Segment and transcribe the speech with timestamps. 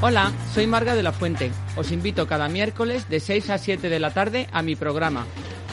[0.00, 1.50] Hola, soy Marga de la Fuente.
[1.76, 5.26] Os invito cada miércoles de 6 a 7 de la tarde a mi programa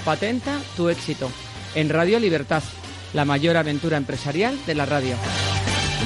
[0.05, 1.31] Patenta tu éxito
[1.73, 2.61] en Radio Libertad,
[3.15, 5.15] la mayor aventura empresarial de la radio.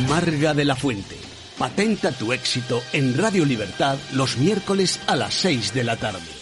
[0.08, 1.18] Marga de la Fuente.
[1.58, 6.39] Patenta tu éxito en Radio Libertad los miércoles a las 6 de la tarde.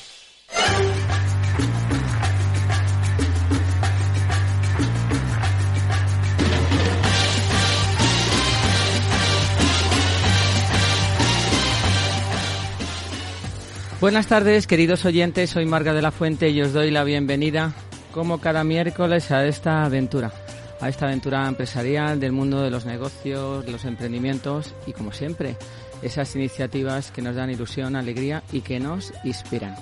[13.99, 15.49] Buenas tardes, queridos oyentes.
[15.49, 17.73] Soy Marga de la Fuente y os doy la bienvenida,
[18.11, 20.31] como cada miércoles, a esta aventura.
[20.79, 25.57] A esta aventura empresarial del mundo de los negocios, de los emprendimientos y, como siempre,
[26.03, 29.75] esas iniciativas que nos dan ilusión, alegría y que nos inspiran.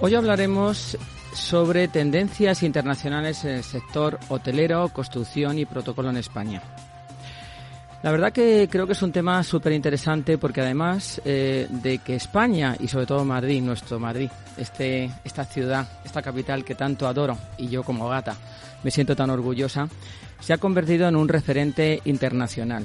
[0.00, 0.96] Hoy hablaremos
[1.34, 6.62] sobre tendencias internacionales en el sector hotelero, construcción y protocolo en España.
[8.02, 12.16] La verdad que creo que es un tema súper interesante porque además eh, de que
[12.16, 17.38] España y sobre todo Madrid, nuestro Madrid, este, esta ciudad, esta capital que tanto adoro
[17.58, 18.34] y yo como gata
[18.82, 19.88] me siento tan orgullosa,
[20.40, 22.84] se ha convertido en un referente internacional.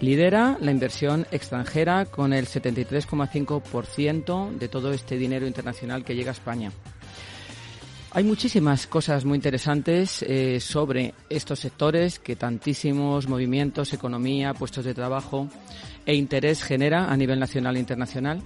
[0.00, 6.32] Lidera la inversión extranjera con el 73,5% de todo este dinero internacional que llega a
[6.32, 6.72] España.
[8.12, 14.94] Hay muchísimas cosas muy interesantes eh, sobre estos sectores que tantísimos movimientos, economía, puestos de
[14.94, 15.46] trabajo
[16.04, 18.42] e interés genera a nivel nacional e internacional.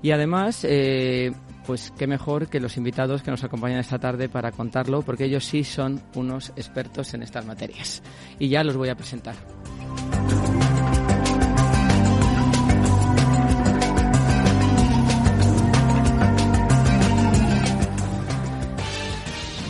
[0.00, 1.30] Y además, eh,
[1.66, 5.44] pues qué mejor que los invitados que nos acompañan esta tarde para contarlo, porque ellos
[5.44, 8.02] sí son unos expertos en estas materias.
[8.38, 9.36] Y ya los voy a presentar.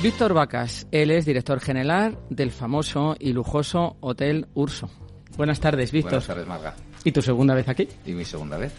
[0.02, 4.90] Víctor Vacas, él es director general del famoso y lujoso Hotel Urso.
[5.36, 6.14] Buenas tardes, Víctor.
[6.14, 6.74] Buenas tardes, Marga.
[7.04, 7.86] ¿Y tu segunda vez aquí?
[8.04, 8.72] Y mi segunda vez.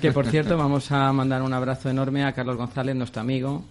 [0.00, 3.62] Que por cierto, vamos a mandar un abrazo enorme a Carlos González, nuestro amigo,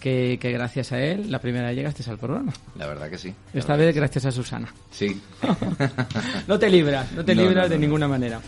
[0.00, 2.54] que, que gracias a él la primera vez llegaste al programa.
[2.76, 3.34] La verdad que sí.
[3.52, 4.72] Esta vez gracias a Susana.
[4.90, 5.20] Sí.
[6.48, 8.40] no te libras, no te No, libras no, de ninguna manera.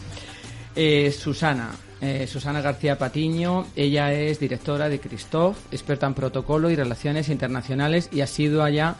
[0.74, 1.70] Eh, Susana,
[2.04, 8.08] eh, Susana García Patiño, ella es directora de Christoph, experta en protocolo y relaciones internacionales
[8.12, 8.96] y ha sido allá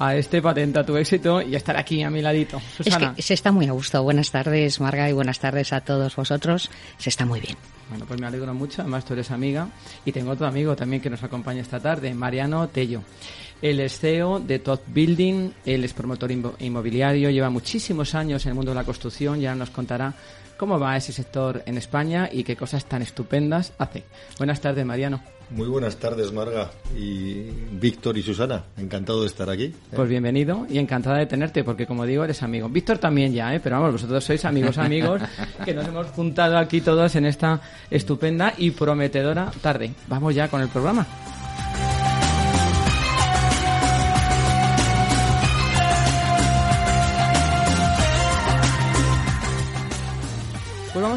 [0.00, 2.58] a este Patenta tu éxito y a estar aquí a mi ladito.
[2.78, 3.14] Es Susana.
[3.16, 4.02] que se está muy a gusto.
[4.02, 6.70] Buenas tardes, Marga, y buenas tardes a todos vosotros.
[6.98, 7.56] Se está muy bien.
[7.88, 8.82] Bueno, pues me alegro mucho.
[8.82, 9.68] Además, tú eres amiga.
[10.04, 13.02] Y tengo otro amigo también que nos acompaña esta tarde, Mariano Tello.
[13.60, 18.50] Él es CEO de Top Building, él es promotor inmo- inmobiliario, lleva muchísimos años en
[18.50, 20.14] el mundo de la construcción y ahora nos contará
[20.58, 24.04] cómo va ese sector en España y qué cosas tan estupendas hace.
[24.36, 25.22] Buenas tardes, Mariano.
[25.50, 28.64] Muy buenas tardes, Marga y Víctor y Susana.
[28.76, 29.64] Encantado de estar aquí.
[29.64, 29.74] ¿eh?
[29.96, 32.68] Pues bienvenido y encantada de tenerte, porque como digo, eres amigo.
[32.68, 33.60] Víctor también ya, ¿eh?
[33.60, 35.22] pero vamos, vosotros sois amigos, amigos,
[35.64, 39.92] que nos hemos juntado aquí todos en esta estupenda y prometedora tarde.
[40.06, 41.06] Vamos ya con el programa.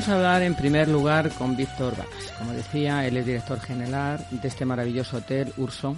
[0.02, 2.34] Vamos a hablar en primer lugar con Víctor Vacas.
[2.40, 5.96] Como decía, él es director general de este maravilloso hotel Urso.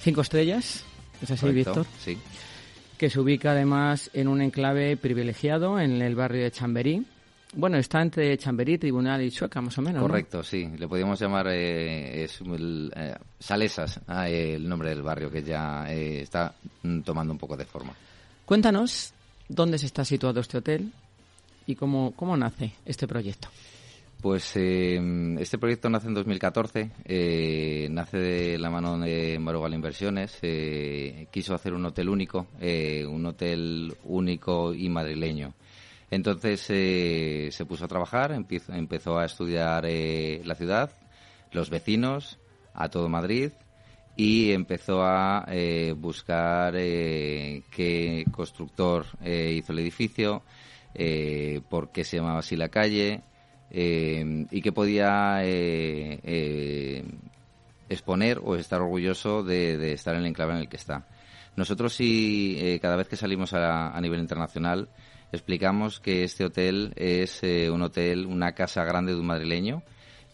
[0.00, 0.82] Cinco estrellas,
[1.20, 1.86] ¿es así, Correcto, Víctor?
[1.98, 2.16] Sí.
[2.96, 7.04] que se ubica además en un enclave privilegiado en el barrio de Chamberí.
[7.52, 10.00] Bueno, está entre Chamberí, Tribunal y Chueca, más o menos.
[10.00, 10.08] ¿no?
[10.08, 10.66] Correcto, sí.
[10.78, 15.84] Le podríamos llamar eh, es eh, Salesas, ah, eh, el nombre del barrio que ya
[15.92, 17.92] eh, está mm, tomando un poco de forma.
[18.46, 19.12] Cuéntanos
[19.50, 20.90] dónde se está situado este hotel
[21.66, 23.48] y cómo, cómo nace este proyecto.
[24.20, 30.38] Pues eh, este proyecto nace en 2014, eh, nace de la mano de Marugal Inversiones,
[30.40, 35.52] eh, quiso hacer un hotel único, un hotel único y madrileño.
[36.10, 40.90] Entonces se puso a trabajar, empiezo- empezó a estudiar la ciudad,
[41.52, 42.38] los vecinos,
[42.72, 43.50] a todo Madrid
[44.16, 45.44] y empezó a
[45.96, 50.42] buscar qué constructor hizo el edificio,
[50.94, 53.22] eh, por qué se llamaba así la calle
[53.76, 57.04] eh, y qué podía eh, eh,
[57.88, 61.08] exponer o estar orgulloso de, estar en el enclave en el que está.
[61.56, 64.88] Nosotros sí, cada vez que salimos a, nivel internacional,
[65.32, 69.82] explicamos que este hotel es un hotel, una casa grande de un madrileño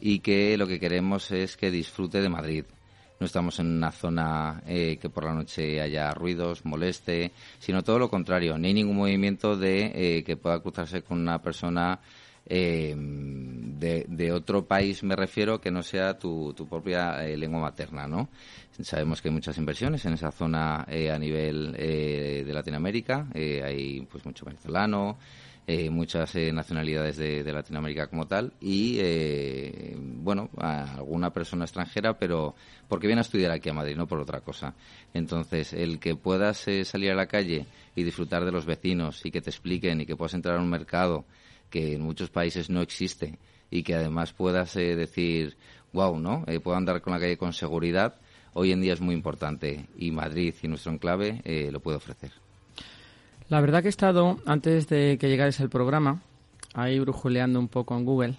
[0.00, 2.64] y que lo que queremos es que disfrute de Madrid.
[3.20, 7.98] No estamos en una zona eh, que por la noche haya ruidos, moleste, sino todo
[7.98, 8.56] lo contrario.
[8.56, 12.00] Ni ningún movimiento de que pueda cruzarse con una persona
[12.50, 12.94] eh,
[13.80, 18.28] de, otro país me refiero que no sea tu, tu propia eh, lengua materna, ¿no?
[18.82, 24.06] Sabemos que hay muchas inversiones en esa zona eh, a nivel eh, de Latinoamérica, hay
[24.10, 25.18] pues mucho venezolano,
[25.90, 28.52] muchas nacionalidades de, de, Latinoamérica como tal.
[28.60, 28.98] Y
[29.94, 32.56] bueno alguna persona extranjera pero
[32.88, 34.74] porque viene a estudiar aquí a Madrid no por otra cosa.
[35.14, 39.42] Entonces el que puedas salir a la calle y disfrutar de los vecinos y que
[39.42, 41.24] te expliquen y que puedas entrar a un mercado
[41.70, 43.38] que en muchos países no existe
[43.70, 45.56] y que además puedas eh, decir,
[45.92, 46.44] wow, ¿no?
[46.46, 48.16] Eh, puedo andar con la calle con seguridad,
[48.52, 52.32] hoy en día es muy importante y Madrid y nuestro enclave eh, lo puede ofrecer.
[53.48, 56.22] La verdad que he estado, antes de que llegares al programa,
[56.74, 58.34] ahí brujuleando un poco en Google,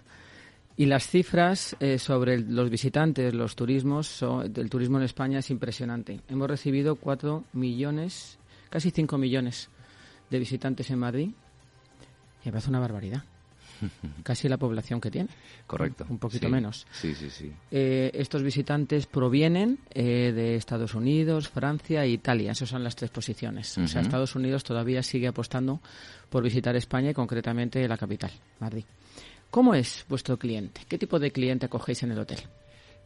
[0.78, 6.22] y las cifras sobre los visitantes, los turismos, del turismo en España es impresionante.
[6.30, 8.40] Hemos recibido 4 millones,
[8.70, 9.70] casi 5 millones
[10.30, 11.30] de visitantes en Madrid
[12.46, 13.24] me parece una barbaridad.
[14.24, 15.30] Casi la población que tiene.
[15.66, 16.06] Correcto.
[16.10, 16.86] Un, poquito menos.
[16.92, 17.52] Sí, sí, sí.
[17.72, 22.52] Eh, estos visitantes provienen eh, de Estados Unidos, Francia e Italia.
[22.52, 23.78] Esas son las tres posiciones.
[23.78, 25.80] O sea, Estados Unidos todavía sigue apostando
[26.30, 28.86] por visitar España y concretamente la capital, Madrid.
[29.50, 30.82] ¿Cómo es vuestro cliente?
[30.88, 32.40] ¿Qué tipo de cliente acogéis en el hotel?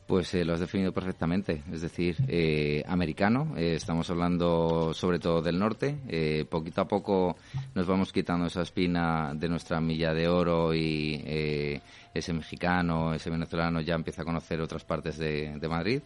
[0.07, 3.55] Pues eh, lo has definido perfectamente, es decir, eh, americano.
[3.57, 6.45] Eh, estamos hablando sobre todo del norte.
[6.47, 7.37] poquito a poco
[7.73, 11.81] nos vamos quitando esa espina de nuestra milla de oro y
[12.13, 16.01] ese mexicano, ese venezolano ya empieza a conocer otras partes de, Madrid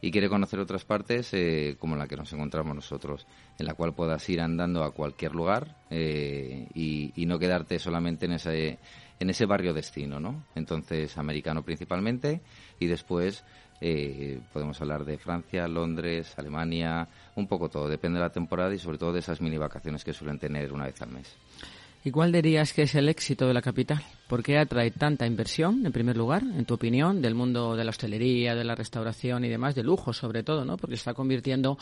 [0.00, 1.32] y quiere conocer otras partes
[1.78, 3.26] como la que nos encontramos nosotros,
[3.58, 8.32] en la cual puedas ir andando a cualquier lugar y, y, no quedarte solamente en
[8.32, 8.78] ese
[9.20, 10.46] en ese barrio destino, ¿no?
[10.54, 12.40] Entonces, americano principalmente
[12.78, 13.44] y después
[13.82, 17.06] eh, podemos hablar de Francia, Londres, Alemania,
[17.36, 20.14] un poco todo, depende de la temporada y sobre todo de esas mini vacaciones que
[20.14, 21.36] suelen tener una vez al mes.
[22.02, 24.02] ¿Y cuál dirías que es el éxito de la capital?
[24.26, 27.90] ¿Por qué atrae tanta inversión, en primer lugar, en tu opinión, del mundo de la
[27.90, 30.78] hostelería, de la restauración y demás, de lujo sobre todo, ¿no?
[30.78, 31.76] Porque está convirtiendo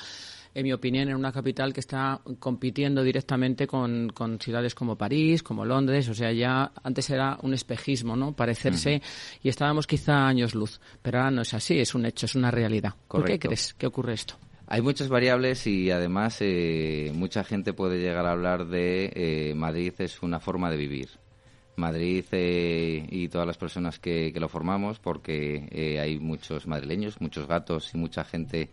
[0.55, 5.65] en mi opinión, en una capital que está compitiendo directamente con, ciudades como París, como
[5.65, 6.09] Londres.
[6.09, 8.33] O sea, ya antes era un espejismo, ¿no?
[8.33, 9.01] Parecerse
[9.43, 10.81] y estábamos quizá años luz.
[11.01, 12.95] Pero ahora no es así, es un hecho, es una realidad.
[13.07, 14.37] ¿Por qué crees que ocurre esto?
[14.71, 19.95] Hay muchas variables y además eh, mucha gente puede llegar a hablar de eh, Madrid
[19.97, 21.09] es una forma de vivir.
[21.77, 27.49] Madrid eh, y todas las personas que, lo formamos, porque eh, hay muchos madrileños, muchos
[27.49, 28.69] gatos y mucha gente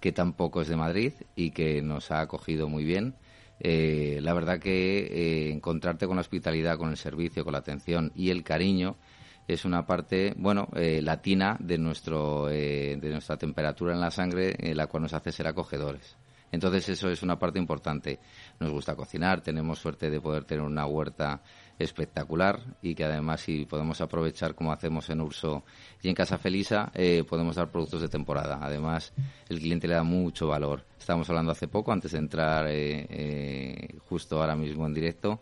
[0.00, 3.14] que tampoco es de Madrid y que nos ha acogido muy bien.
[3.60, 8.44] La verdad que encontrarte con la hospitalidad, con el servicio, con la atención y el
[8.44, 8.96] cariño
[9.48, 15.04] es una parte, bueno, latina de nuestro de nuestra temperatura en la sangre, la cual
[15.04, 16.16] nos hace ser acogedores.
[16.50, 18.18] Entonces eso es una parte importante.
[18.58, 21.42] Nos gusta cocinar, tenemos suerte de poder tener una huerta
[21.78, 25.62] espectacular y que además si podemos aprovechar como hacemos en Urso
[26.02, 28.58] y en Casa Felisa eh, podemos dar productos de temporada.
[28.62, 29.12] Además
[29.48, 30.84] el cliente le da mucho valor.
[30.98, 35.40] Estábamos hablando hace poco antes de entrar eh, eh, justo ahora mismo en directo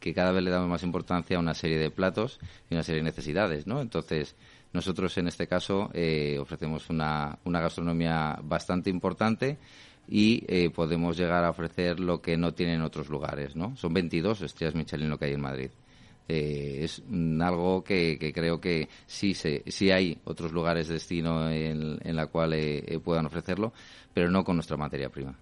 [0.00, 2.38] que cada vez le damos más importancia a una serie de platos
[2.70, 3.80] y una serie de necesidades, ¿no?
[3.80, 4.36] Entonces
[4.72, 5.90] nosotros en este caso
[6.40, 9.58] ofrecemos una, una gastronomía bastante importante
[10.08, 13.76] y eh, podemos llegar a ofrecer lo que no tienen otros lugares, ¿no?
[13.76, 15.70] Son 22 estrellas Michelin lo que hay en Madrid.
[16.26, 17.02] Eh, es
[17.40, 22.26] algo que, creo que sí, se, sí hay otros lugares de destino en, en la
[22.26, 23.72] cual eh, puedan ofrecerlo,
[24.12, 25.38] pero no con nuestra materia prima.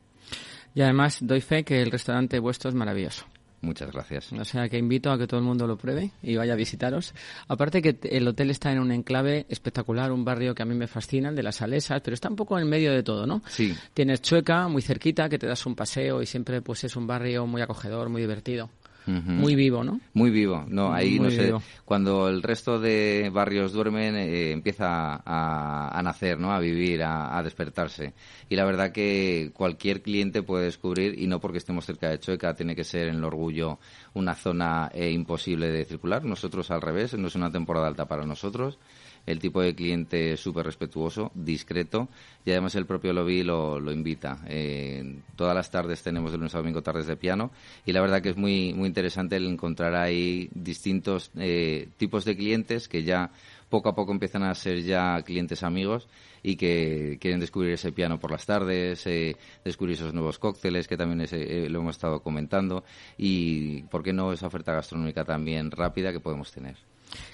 [0.74, 3.24] Y además doy fe que el restaurante vuestro es maravilloso.
[3.60, 4.32] Muchas gracias.
[4.32, 7.14] O sea que invito a que todo el mundo lo pruebe y vaya a visitaros.
[7.48, 10.86] Aparte que el hotel está en un enclave espectacular, un barrio que a mí me
[10.86, 13.42] fascina, el de las Salesas, pero está un poco en medio de todo, ¿no?
[13.48, 13.74] Sí.
[13.94, 17.46] Tienes Chueca, muy cerquita, que te das un paseo y siempre pues es un barrio
[17.46, 18.70] muy acogedor, muy divertido.
[19.06, 20.00] Muy vivo, ¿no?
[20.14, 20.64] Muy vivo.
[20.68, 21.52] No, ahí no sé.
[21.84, 26.52] Cuando el resto de barrios duermen, eh, empieza a, nacer, ¿no?
[26.52, 28.14] A vivir, a, despertarse.
[28.48, 32.54] Y la verdad que cualquier cliente puede descubrir, y no porque estemos cerca de Chueca,
[32.54, 33.78] tiene que ser en el orgullo
[34.14, 36.24] una zona eh, imposible de circular.
[36.24, 38.78] Nosotros al revés, no es una temporada alta para nosotros
[39.26, 42.08] el tipo de cliente súper respetuoso, discreto
[42.44, 44.40] y además el propio lobby lo, invita.
[44.46, 47.50] Eh, todas las tardes tenemos de lunes a domingo tardes de piano
[47.84, 52.36] y la verdad que es muy, muy interesante el encontrar ahí distintos eh, tipos de
[52.36, 53.30] clientes que ya
[53.68, 56.08] poco a poco empiezan a ser ya clientes amigos
[56.42, 60.96] y que quieren descubrir ese piano por las tardes, eh, descubrir esos nuevos cócteles que
[60.96, 62.84] también eh, lo hemos estado comentando
[63.18, 66.76] y, ¿por qué no esa oferta gastronómica también rápida que podemos tener?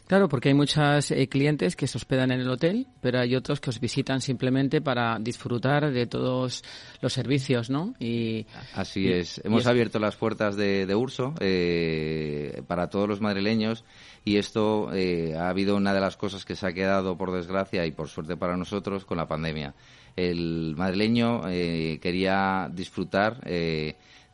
[0.07, 3.61] Claro, porque hay muchos eh, clientes que se hospedan en el hotel, pero hay otros
[3.61, 6.63] que os visitan simplemente para disfrutar de todos
[7.01, 7.95] los servicios, ¿no?
[7.99, 9.41] Y, Así es.
[9.45, 13.85] Hemos abierto las puertas de, Urso eh, para todos los madrileños
[14.25, 17.87] y esto eh, ha habido una de las cosas que se ha quedado, por desgracia
[17.87, 19.75] y por suerte para nosotros, con la pandemia.
[20.15, 23.41] El madrileño quería disfrutar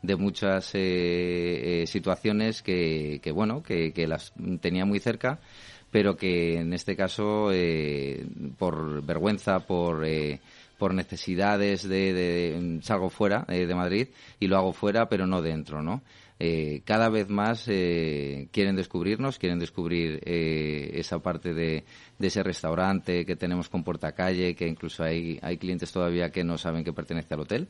[0.01, 5.39] de muchas eh, eh, situaciones que, que, bueno, que, que, las tenía muy cerca,
[5.91, 8.25] pero que en este caso, eh,
[8.57, 10.05] por vergüenza, por,
[10.77, 14.07] por necesidades de, de, salgo fuera de Madrid
[14.39, 16.01] y lo hago fuera, pero no dentro, ¿no?
[16.41, 21.83] Eh, cada vez más eh, quieren descubrirnos, quieren descubrir eh, esa parte de,
[22.17, 26.85] ese restaurante que tenemos con portacalle, que incluso hay, hay clientes todavía que no saben
[26.85, 27.67] que pertenece al hotel.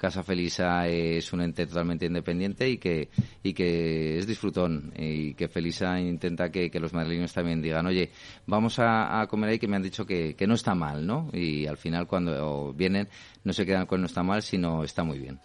[0.00, 3.10] Casa Felisa es un ente totalmente independiente y que,
[3.42, 8.10] y que es disfrutón y que Felisa intenta que, los madrileños también digan, oye,
[8.46, 11.28] vamos a, comer ahí que me han dicho que, que no está mal, ¿no?
[11.34, 13.08] Y al final cuando vienen
[13.44, 15.38] no se quedan con no está mal, sino está muy bien.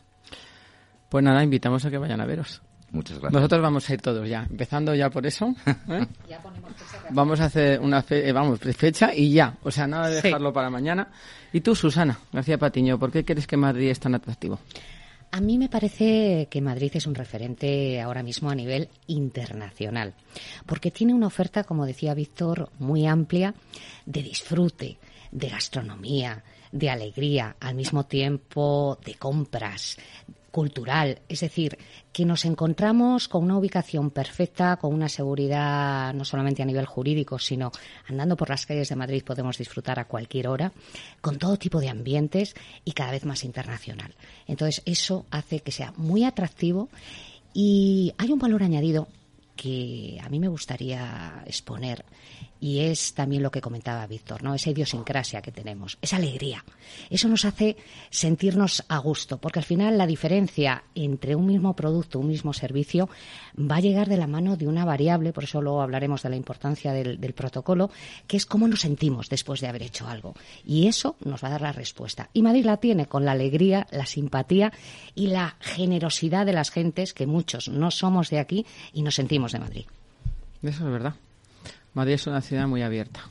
[1.10, 2.62] Pues nada, invitamos a que vayan a veros.
[2.96, 3.34] Muchas gracias.
[3.34, 5.54] Nosotros vamos a ir todos ya, empezando ya por eso.
[5.90, 6.06] ¿eh?
[7.10, 9.58] vamos a hacer una fe, eh, vamos, fecha y ya.
[9.64, 11.10] O sea, nada de dejarlo para mañana.
[11.52, 14.60] Y tú, Susana García Patiño, ¿por qué crees que Madrid es tan atractivo?
[15.32, 20.14] A mí me parece que Madrid es un referente ahora mismo a nivel internacional,
[20.66, 23.54] porque tiene una oferta, como decía Víctor, muy amplia
[24.06, 24.98] de disfrute,
[25.34, 29.98] de gastronomía, de alegría, al mismo tiempo de compras,
[30.56, 31.78] cultural, es decir,
[32.14, 37.40] que nos encontramos con una ubicación perfecta, con una seguridad no solamente a nivel jurídico,
[37.40, 37.74] sino
[38.08, 40.72] andando por las calles de Madrid podemos disfrutar a cualquier hora,
[41.20, 44.16] con todo tipo de ambientes y cada vez más internacional.
[44.48, 46.88] Entonces, eso hace que sea muy atractivo
[47.54, 49.10] y hay un valor añadido
[49.58, 52.06] que a mí me gustaría exponer
[52.66, 54.56] y es también lo que comentaba Víctor, ¿no?
[54.56, 56.66] Esa idiosincrasia que tenemos, esa alegría.
[57.12, 57.78] Eso nos hace
[58.10, 63.08] sentirnos a gusto, porque al final la diferencia entre un mismo producto, un mismo servicio,
[63.56, 66.38] va a llegar de la mano de una variable, por eso luego hablaremos de la
[66.38, 67.92] importancia del, del protocolo,
[68.26, 70.34] que es cómo nos sentimos después de haber hecho algo.
[70.66, 72.32] Y eso nos va a dar la respuesta.
[72.34, 74.74] Y Madrid la tiene con la alegría, la simpatía
[75.14, 79.52] y la generosidad de las gentes, que muchos no somos de aquí y nos sentimos
[79.52, 79.86] de Madrid.
[80.64, 81.14] Eso es verdad.
[81.96, 83.22] Madrid es una ciudad muy abierta.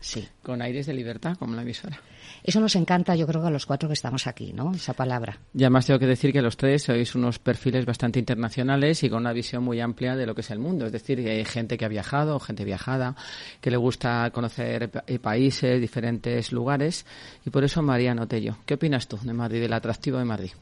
[0.00, 0.28] Sí.
[0.42, 1.98] Con aires de libertad, como la emisora.
[2.42, 4.74] Eso nos encanta, yo creo que a los cuatro que estamos aquí, ¿no?
[4.74, 5.38] Esa palabra.
[5.54, 9.20] Y además tengo que decir que los tres sois unos perfiles bastante internacionales y con
[9.20, 10.84] una visión muy amplia de lo que es el mundo.
[10.84, 13.16] Es decir, que hay gente que ha viajado, gente viajada,
[13.62, 14.90] que le gusta conocer
[15.22, 17.06] países, diferentes lugares.
[17.46, 20.52] Y por eso, María Notello, ¿qué opinas tú de Madrid, del atractivo de Madrid?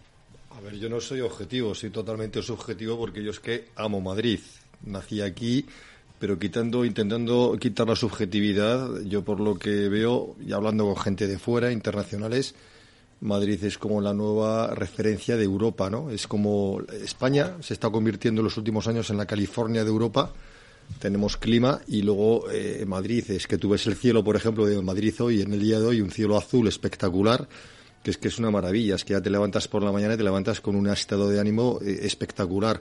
[0.56, 4.38] A ver, yo no soy objetivo, soy totalmente subjetivo porque yo es que amo Madrid.
[4.84, 5.66] Nací aquí
[6.22, 11.26] pero quitando, intentando quitar la subjetividad, yo por lo que veo, y hablando con gente
[11.26, 12.54] de fuera, internacionales,
[13.22, 16.10] Madrid es como la nueva referencia de Europa, ¿no?
[16.10, 20.32] Es como España se está convirtiendo en los últimos años en la California de Europa.
[21.00, 24.80] Tenemos clima y luego eh, Madrid es que tú ves el cielo, por ejemplo, de
[24.80, 27.48] Madrid hoy, en el día de hoy, un cielo azul espectacular,
[28.00, 30.18] que es que es una maravilla, es que ya te levantas por la mañana y
[30.18, 32.80] te levantas con un estado de ánimo eh, espectacular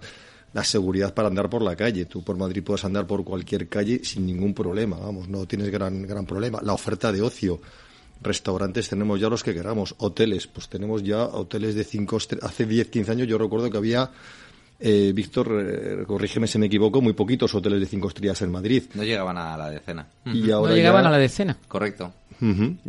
[0.53, 2.05] la seguridad para andar por la calle.
[2.05, 6.03] Tú por Madrid puedes andar por cualquier calle sin ningún problema, vamos, no tienes gran,
[6.03, 6.59] gran problema.
[6.61, 7.61] La oferta de ocio,
[8.21, 12.89] restaurantes tenemos ya los que queramos, hoteles, pues tenemos ya hoteles de cinco Hace 10,
[12.89, 14.11] 15 años yo recuerdo que había
[14.81, 18.83] eh, Víctor, eh, corrígeme si me equivoco, muy poquitos hoteles de cinco estrellas en Madrid.
[18.93, 20.07] No llegaban a la decena.
[20.25, 21.57] Y ahora no llegaban a la decena.
[21.67, 22.13] Correcto.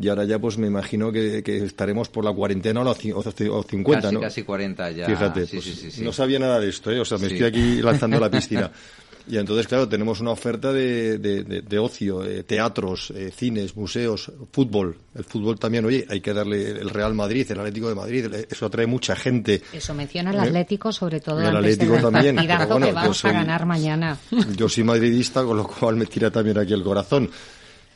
[0.01, 4.01] Y ahora ya, pues me imagino que, estaremos por la cuarentena o, la, o 50,
[4.01, 4.21] casi, ¿no?
[4.21, 5.07] Casi 40 ya.
[5.07, 6.99] Fíjate, pues, no sabía nada de esto, ¿eh?
[6.99, 8.71] O sea, me estoy aquí lanzando a la piscina.
[9.29, 14.97] Y entonces, claro, tenemos una oferta de, de, ocio, eh, teatros, eh, cines, museos, fútbol.
[15.15, 18.67] El fútbol también, oye, hay que darle el Real Madrid, el Atlético de Madrid, eso
[18.67, 19.63] atrae mucha gente.
[19.73, 20.41] Eso menciona el ¿Eh?
[20.41, 21.41] Atlético, sobre todo.
[21.41, 22.37] El Atlético también.
[22.37, 24.19] Pero bueno, que vamos a ganar mañana.
[24.57, 27.31] Yo soy madridista, con lo cual me tira también aquí el corazón.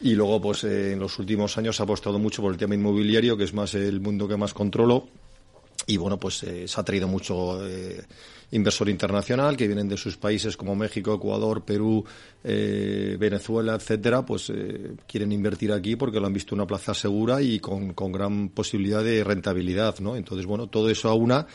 [0.01, 3.37] Y luego, pues en los últimos años se ha apostado mucho por el tema inmobiliario,
[3.37, 5.09] que es más el mundo que más controlo.
[5.87, 7.61] Y bueno, pues se ha traído mucho
[8.51, 12.05] inversor internacional que vienen de sus países como México, Ecuador, Perú,
[12.45, 17.43] eh, Venezuela, etcétera, pues eh, quieren invertir aquí porque lo han visto una plaza segura
[17.43, 20.17] y con, con gran posibilidad de rentabilidad, ¿no?
[20.17, 21.47] Entonces, bueno, todo eso a una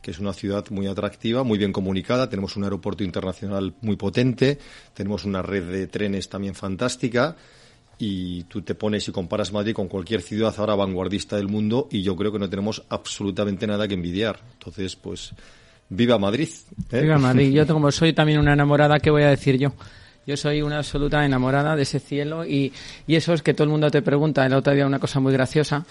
[0.00, 4.56] que es una ciudad muy atractiva, muy bien comunicada, tenemos un aeropuerto internacional muy potente,
[4.94, 7.34] tenemos una red de trenes también fantástica
[7.98, 12.02] y tú te pones y comparas Madrid con cualquier ciudad ahora vanguardista del mundo y
[12.02, 14.38] yo creo que no tenemos absolutamente nada que envidiar.
[14.52, 15.32] Entonces, pues,
[15.88, 16.48] viva Madrid.
[16.90, 17.02] ¿eh?
[17.02, 17.52] Viva Madrid.
[17.52, 19.72] Yo como soy también una enamorada, ¿qué voy a decir yo?
[20.26, 22.72] Yo soy una absoluta enamorada de ese cielo y,
[23.06, 24.44] y eso es que todo el mundo te pregunta.
[24.44, 25.86] El otro día una cosa muy graciosa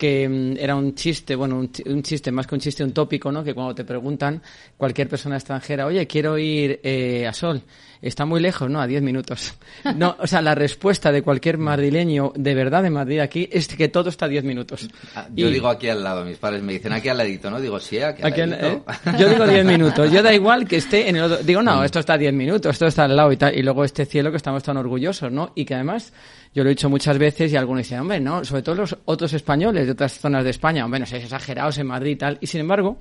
[0.00, 3.44] que mm, era un chiste, bueno, un, chiste, más que un chiste, un tópico, ¿no?
[3.44, 4.42] Que cuando te preguntan
[4.76, 7.62] cualquier persona extranjera, oye, quiero ir eh, a Sol,
[8.02, 8.80] está muy lejos, ¿no?
[8.80, 9.54] A 10 minutos.
[9.96, 13.88] No, o sea, la respuesta de cualquier madrileño de verdad de Madrid aquí es que
[13.88, 14.88] todo está a 10 minutos.
[15.14, 17.60] Ah, yo digo aquí al lado, mis padres me dicen aquí al ladito, ¿no?
[17.60, 18.66] Digo, sí, aquí al ladito.
[18.66, 18.82] ¿eh?
[19.18, 21.84] Yo digo 10 minutos, yo da igual que esté en el otro, digo, no, mm.
[21.84, 24.30] esto está a 10 minutos, esto está al lado y tal, y luego este cielo
[24.30, 25.52] que estamos tan orgullosos, ¿no?
[25.54, 26.12] Y que además
[26.54, 29.32] yo lo he dicho muchas veces y algunos dicen, hombre, no, sobre todo los otros
[29.32, 32.38] españoles de otras zonas de España, hombre, no sé, exagerados en Madrid y tal.
[32.40, 32.98] Y sin embargo,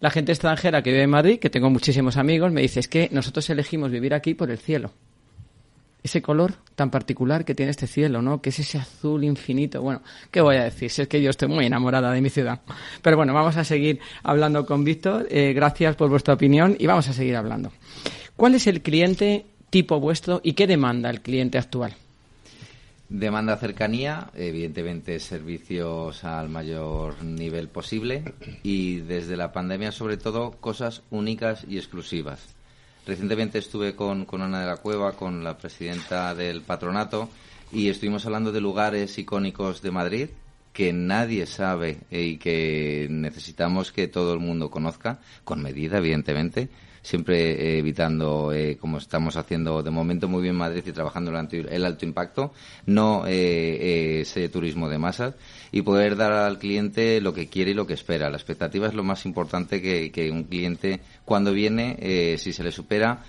[0.00, 3.08] la gente extranjera que vive en Madrid, que tengo muchísimos amigos, me dice, es que
[3.12, 4.92] nosotros elegimos vivir aquí por el cielo.
[6.02, 8.42] Ese color tan particular que tiene este cielo, ¿no?
[8.42, 9.80] Que es ese azul infinito.
[9.80, 10.90] Bueno, ¿qué voy a decir?
[10.90, 12.60] Si es que yo estoy muy enamorada de mi ciudad.
[13.00, 15.26] Pero bueno, vamos a seguir hablando con Víctor.
[15.30, 17.72] Eh, gracias por vuestra opinión y vamos a seguir hablando.
[18.36, 21.96] ¿Cuál es el cliente tipo vuestro y qué demanda el cliente actual?
[23.08, 28.24] Demanda cercanía, evidentemente servicios al mayor nivel posible
[28.62, 32.54] y desde la pandemia sobre todo cosas únicas y exclusivas.
[33.06, 37.28] Recientemente estuve con, con Ana de la Cueva, con la presidenta del patronato
[37.70, 40.28] y estuvimos hablando de lugares icónicos de Madrid
[40.74, 46.68] que nadie sabe y que necesitamos que todo el mundo conozca, con medida evidentemente,
[47.00, 51.30] siempre eh, evitando, eh, como estamos haciendo de momento muy bien en Madrid y trabajando
[51.30, 52.52] el, alto impacto,
[52.86, 55.34] no eh, ese turismo de masas
[55.70, 58.28] y poder dar al cliente lo que quiere y lo que espera.
[58.28, 62.72] La expectativa es lo más importante que, que un cliente cuando viene, si se le
[62.72, 63.22] supera,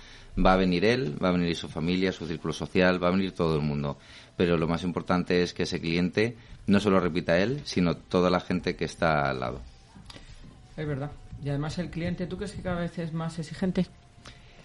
[0.44, 3.32] va a venir él, va a venir su familia, su círculo social, va a venir
[3.32, 3.98] todo el mundo.
[4.36, 8.40] Pero lo más importante es que ese cliente no solo repita él, sino toda la
[8.40, 9.60] gente que está al lado.
[10.76, 11.10] Es verdad.
[11.44, 13.86] Y además el cliente, ¿tú crees que cada vez es más exigente?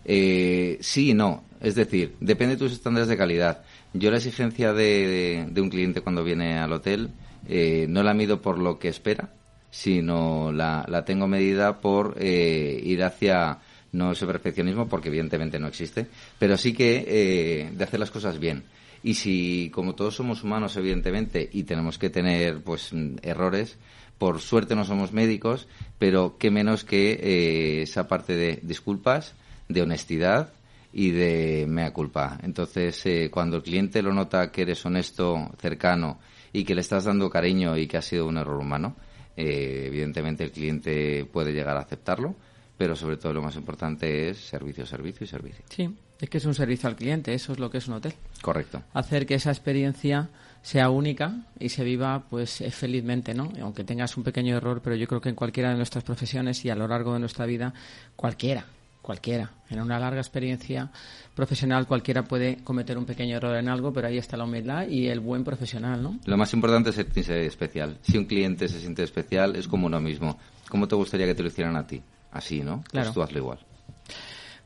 [0.04, 1.44] Eh, sí y no.
[1.62, 3.64] Es decir, depende de tus estándares de calidad.
[3.94, 7.12] Yo la exigencia de, un cliente cuando viene al hotel
[7.48, 9.30] eh, no la mido por lo que espera,
[9.70, 13.60] sino la, la tengo medida por eh, ir hacia
[13.92, 16.08] no ese perfeccionismo, porque evidentemente no existe,
[16.40, 18.64] pero sí que eh, de hacer las cosas bien.
[19.04, 22.92] Y si, como todos somos humanos, evidentemente, y tenemos que tener pues
[23.24, 23.78] errores,
[24.18, 29.34] por suerte no somos médicos, pero qué menos que eh, esa parte de disculpas,
[29.68, 30.54] de honestidad
[30.94, 32.38] y de mea culpa.
[32.44, 36.20] Entonces, eh, cuando el cliente lo nota que eres honesto, cercano
[36.54, 38.96] y que le estás dando cariño y que ha sido un error humano,
[39.36, 42.36] evidentemente el cliente puede llegar a aceptarlo,
[42.82, 45.64] pero sobre todo lo más importante es servicio, servicio y servicio.
[45.70, 45.88] Sí,
[46.20, 48.16] es que es un servicio al cliente, eso es lo que es un hotel.
[48.42, 48.82] Correcto.
[48.96, 50.30] Hacer que esa experiencia
[50.64, 53.54] sea única y se viva pues eh, felizmente, ¿no?
[53.62, 56.72] Aunque tengas un pequeño error, pero yo creo que en cualquiera de nuestras profesiones y
[56.72, 57.72] a lo largo de nuestra vida,
[58.16, 58.66] cualquiera,
[59.04, 60.90] cualquiera, en una larga experiencia
[61.36, 65.08] profesional cualquiera puede cometer un pequeño error en algo, pero ahí está la humildad y
[65.08, 66.20] el buen profesional, ¿no?
[66.26, 68.00] Lo más importante es sentirse especial.
[68.02, 70.40] Si un cliente se siente especial, es como uno mismo.
[70.68, 72.02] ¿Cómo te gustaría que te lo hicieran a ti?
[72.32, 72.78] Así, ¿no?
[72.78, 73.08] Pues claro.
[73.08, 73.60] Pues tú hazlo igual.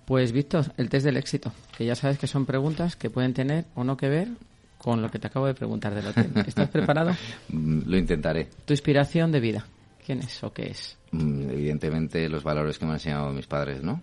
[0.05, 3.65] Pues Víctor, el test del éxito, que ya sabes que son preguntas que pueden tener
[3.73, 4.29] o no que ver
[4.77, 6.31] con lo que te acabo de preguntar del hotel.
[6.47, 7.11] ¿Estás preparado?
[7.49, 8.47] Mm, lo intentaré.
[8.65, 9.65] ¿Tu inspiración de vida?
[10.05, 10.95] ¿Quién es o qué es?
[11.11, 14.01] Mm, evidentemente los valores que me han enseñado mis padres, ¿no?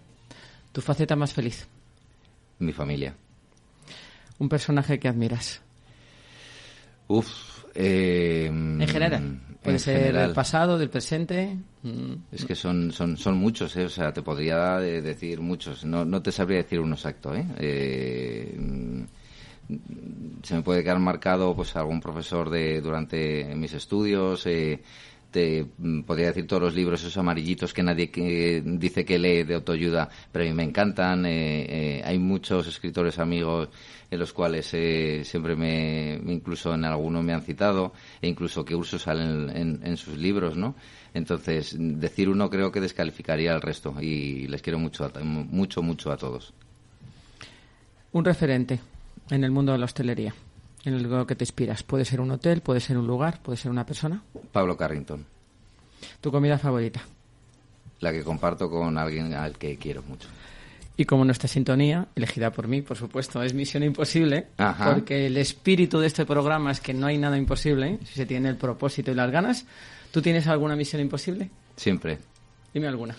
[0.72, 1.68] ¿Tu faceta más feliz?
[2.58, 3.14] Mi familia.
[4.38, 5.62] ¿Un personaje que admiras?
[7.06, 7.64] Uf.
[7.74, 9.40] Eh, en general.
[9.62, 11.56] Puede ser del pasado, del presente.
[11.82, 12.14] Mm.
[12.32, 13.84] Es que son, son, son muchos, ¿eh?
[13.84, 15.84] o sea, te podría decir muchos.
[15.84, 17.34] No, no te sabría decir uno exacto.
[17.34, 17.46] ¿eh?
[17.58, 18.58] eh
[20.42, 24.82] se me puede quedar marcado pues algún profesor de durante mis estudios eh,
[25.32, 29.54] te mm, podría decir todos los libros esos amarillitos que nadie dice que lee de
[29.54, 33.68] autoayuda pero a mí me encantan eh, eh, hay muchos escritores amigos
[34.10, 38.98] en los cuales siempre me incluso en alguno me han citado e incluso que uso
[38.98, 40.76] salen en, sus libros no
[41.14, 46.16] entonces decir uno creo que descalificaría al resto y les quiero mucho mucho mucho a
[46.16, 46.52] todos
[48.12, 48.78] un referente
[49.30, 50.34] en el mundo de la hostelería?
[50.84, 51.82] En lo que te inspiras.
[51.82, 54.22] Puede ser un hotel, puede ser un lugar, puede ser una persona.
[54.50, 55.24] Pablo Carrington.
[56.20, 57.02] ¿Tu comida favorita?
[58.00, 60.28] La que comparto con alguien al que quiero mucho.
[60.96, 64.48] Y como nuestra sintonía, elegida por mí, por supuesto, es Misión Imposible,
[64.84, 68.50] porque el espíritu de este programa es que no hay nada imposible si se tiene
[68.50, 69.64] el propósito y las ganas.
[70.10, 71.48] ¿Tú tienes alguna misión imposible?
[71.76, 72.18] Siempre.
[72.74, 73.16] Dime alguna.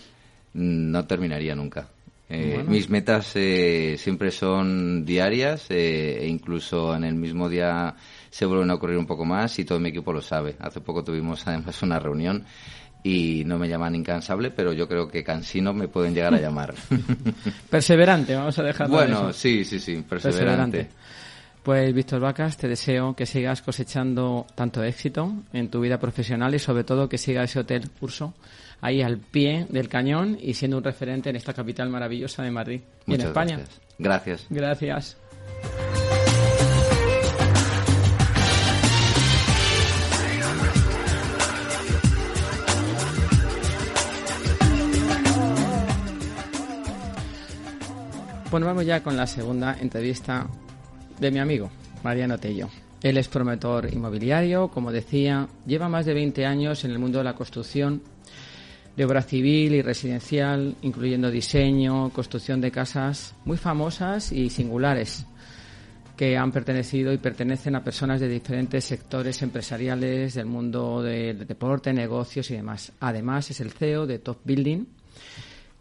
[0.53, 1.87] No terminaría nunca.
[2.35, 7.95] Eh, mis metas eh, siempre son diarias e incluso en el mismo día
[8.31, 10.55] se vuelven a ocurrir un poco más y todo mi equipo lo sabe.
[10.59, 12.43] Hace poco tuvimos además una reunión
[13.03, 16.73] y no me llaman incansable, pero yo creo que cansino me pueden llegar a llamar.
[17.69, 18.95] perseverante, vamos a dejarlo.
[18.95, 20.89] Bueno, sí, sí, sí, perseverante.
[21.63, 26.59] Pues Víctor Vacas, te deseo que sigas cosechando tanto éxito en tu vida profesional y
[26.59, 28.33] sobre todo que siga ese hotel curso
[28.81, 32.81] ahí al pie del cañón y siendo un referente en esta capital maravillosa de Madrid
[33.07, 33.61] y en España.
[33.97, 34.45] Gracias.
[34.49, 35.17] Gracias.
[48.51, 50.45] Bueno, vamos ya con la segunda entrevista
[51.19, 51.69] de mi amigo,
[52.03, 52.69] Mariano Tello.
[53.01, 57.25] Él es promotor inmobiliario, como decía, lleva más de 20 años en el mundo de
[57.25, 58.01] la construcción
[58.95, 65.25] de obra civil y residencial, incluyendo diseño, construcción de casas muy famosas y singulares
[66.15, 71.91] que han pertenecido y pertenecen a personas de diferentes sectores empresariales del mundo del deporte,
[71.91, 72.91] negocios y demás.
[72.99, 74.85] Además, es el CEO de Top Building,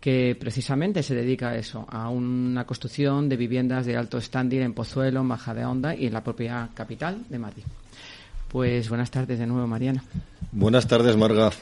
[0.02, 4.74] que precisamente se dedica a eso, a una construcción de viviendas de alto standing en
[4.74, 7.62] Pozuelo, Maja de Onda y en la propia capital de Madrid.
[8.48, 10.02] Pues buenas tardes de nuevo, Mariana.
[10.50, 11.52] Buenas tardes, Marga.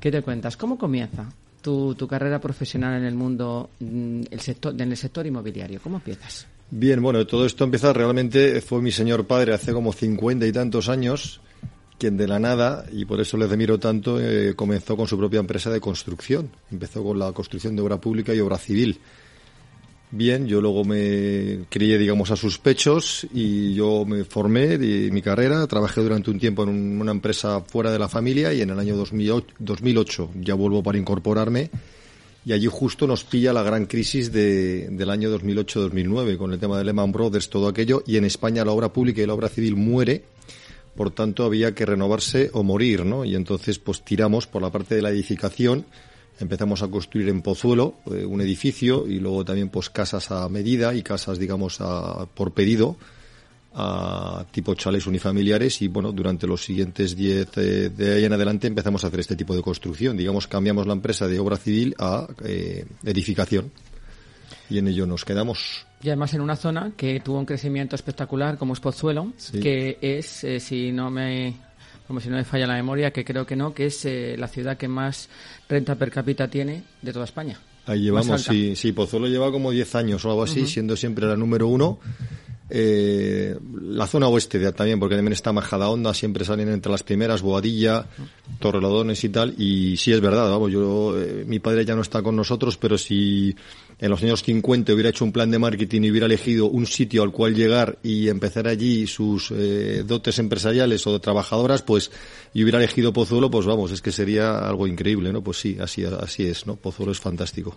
[0.00, 0.56] ¿Qué te cuentas?
[0.56, 1.26] ¿Cómo comienza
[1.62, 5.80] tu, tu carrera profesional en el mundo, mm, el sector, en el sector inmobiliario?
[5.80, 6.48] ¿Cómo empiezas?
[6.72, 10.88] Bien, bueno, todo esto empieza realmente, fue mi señor padre hace como cincuenta y tantos
[10.88, 11.40] años,
[12.00, 15.38] quien de la nada, y por eso le admiro tanto, eh, comenzó con su propia
[15.38, 16.50] empresa de construcción.
[16.72, 18.98] Empezó con la construcción de obra pública y obra civil.
[20.10, 25.20] Bien, yo luego me crié, digamos, a sus pechos y yo me formé de mi
[25.22, 25.66] carrera.
[25.66, 28.96] Trabajé durante un tiempo en una empresa fuera de la familia y en el año
[28.96, 31.70] 2008, ya vuelvo para incorporarme.
[32.46, 36.78] Y allí justo nos pilla la gran crisis de, del año 2008-2009 con el tema
[36.78, 38.02] de Lehman Brothers, todo aquello.
[38.06, 40.24] Y en España la obra pública y la obra civil muere
[40.94, 43.24] por tanto había que renovarse o morir, ¿no?
[43.24, 45.86] Y entonces pues tiramos por la parte de la edificación,
[46.38, 50.94] empezamos a construir en Pozuelo eh, un edificio y luego también pues casas a medida
[50.94, 52.96] y casas digamos a, por pedido
[53.72, 58.66] a tipo chales unifamiliares y bueno, durante los siguientes 10 eh, de ahí en adelante
[58.66, 60.16] empezamos a hacer este tipo de construcción.
[60.16, 63.70] Digamos, cambiamos la empresa de obra civil a eh, edificación
[64.70, 65.84] y en ello nos quedamos.
[66.02, 70.44] Y además en una zona que tuvo un crecimiento espectacular como es Pozuelo, que es,
[70.44, 71.54] eh, si no me
[72.06, 74.48] como si no me falla la memoria, que creo que no, que es eh, la
[74.48, 75.28] ciudad que más
[75.68, 77.60] renta per cápita tiene de toda España.
[77.86, 81.36] Ahí llevamos, sí, sí, Pozuelo lleva como 10 años o algo así, siendo siempre la
[81.36, 82.00] número uno.
[82.72, 87.42] Eh, la zona oeste también, porque también está Majada Onda, siempre salen entre las primeras,
[87.42, 88.06] Boadilla,
[88.60, 92.22] Torrelodones y tal, y sí es verdad, vamos, yo, eh, mi padre ya no está
[92.22, 93.56] con nosotros, pero si
[93.98, 97.24] en los años 50 hubiera hecho un plan de marketing y hubiera elegido un sitio
[97.24, 102.12] al cual llegar y empezar allí sus eh, dotes empresariales o de trabajadoras, pues,
[102.54, 105.42] y hubiera elegido Pozuelo, pues vamos, es que sería algo increíble, ¿no?
[105.42, 106.76] Pues sí, así, así es, ¿no?
[106.76, 107.76] Pozuelo es fantástico.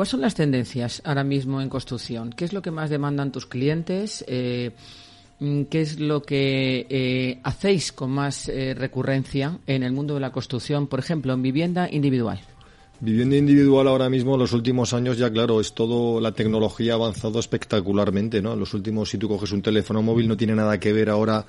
[0.00, 2.30] ¿Cuáles son las tendencias ahora mismo en construcción?
[2.30, 4.24] ¿Qué es lo que más demandan tus clientes?
[4.28, 4.70] Eh,
[5.40, 10.20] mm, ¿Qué es lo que eh, hacéis con más eh, recurrencia en el mundo de
[10.20, 12.40] la construcción, por ejemplo, en vivienda individual?
[13.00, 16.96] Vivienda individual ahora mismo, en los últimos años ya claro, es todo, la tecnología ha
[16.96, 18.54] avanzado espectacularmente, ¿no?
[18.54, 21.44] En los últimos, si tú coges un teléfono móvil, no tiene nada que ver ahora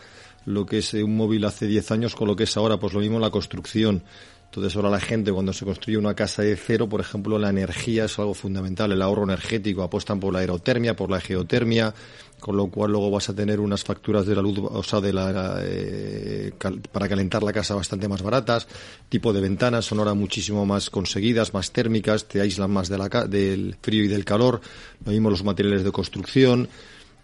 [0.46, 3.00] lo que es un móvil hace 10 años con lo que es ahora, pues lo
[3.00, 4.04] mismo la construcción.
[4.52, 8.04] Entonces ahora la gente cuando se construye una casa de cero, por ejemplo, la energía
[8.04, 11.94] es algo fundamental, el ahorro energético, apuestan por la aerotermia, por la geotermia,
[12.38, 15.14] con lo cual luego vas a tener unas facturas de la luz, o sea, de
[15.14, 16.52] la, eh,
[16.92, 18.68] para calentar la casa bastante más baratas,
[19.08, 23.08] tipo de ventanas son ahora muchísimo más conseguidas, más térmicas, te aíslan más de la,
[23.08, 24.60] del frío y del calor,
[25.06, 26.68] lo mismo los materiales de construcción,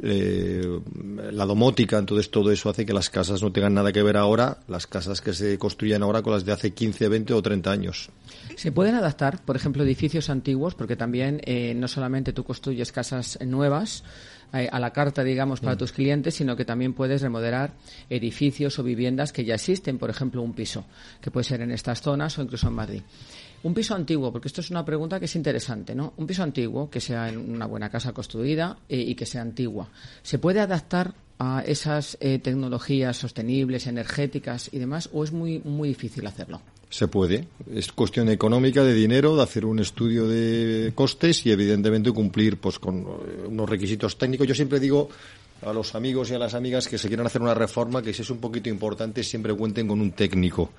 [0.01, 0.79] eh,
[1.31, 4.59] la domótica, entonces todo eso hace que las casas no tengan nada que ver ahora,
[4.67, 8.09] las casas que se construyen ahora con las de hace 15, 20 o 30 años.
[8.55, 10.75] ¿Se pueden adaptar, por ejemplo, edificios antiguos?
[10.75, 14.03] Porque también eh, no solamente tú construyes casas nuevas,
[14.53, 15.77] eh, a la carta, digamos, para mm.
[15.77, 17.73] tus clientes, sino que también puedes remodelar
[18.09, 20.85] edificios o viviendas que ya existen, por ejemplo, un piso,
[21.19, 23.01] que puede ser en estas zonas o incluso en Madrid.
[23.63, 26.13] Un piso antiguo, porque esto es una pregunta que es interesante, ¿no?
[26.17, 29.89] Un piso antiguo, que sea en una buena casa construida eh, y que sea antigua,
[30.21, 35.89] ¿se puede adaptar a esas eh, tecnologías sostenibles, energéticas y demás, o es muy, muy
[35.89, 36.61] difícil hacerlo?
[36.89, 37.47] Se puede.
[37.73, 42.79] Es cuestión económica, de dinero, de hacer un estudio de costes y, evidentemente, cumplir pues,
[42.79, 44.47] con eh, unos requisitos técnicos.
[44.47, 45.09] Yo siempre digo
[45.65, 48.21] a los amigos y a las amigas que se quieran hacer una reforma que si
[48.21, 50.69] es un poquito importante siempre cuenten con un técnico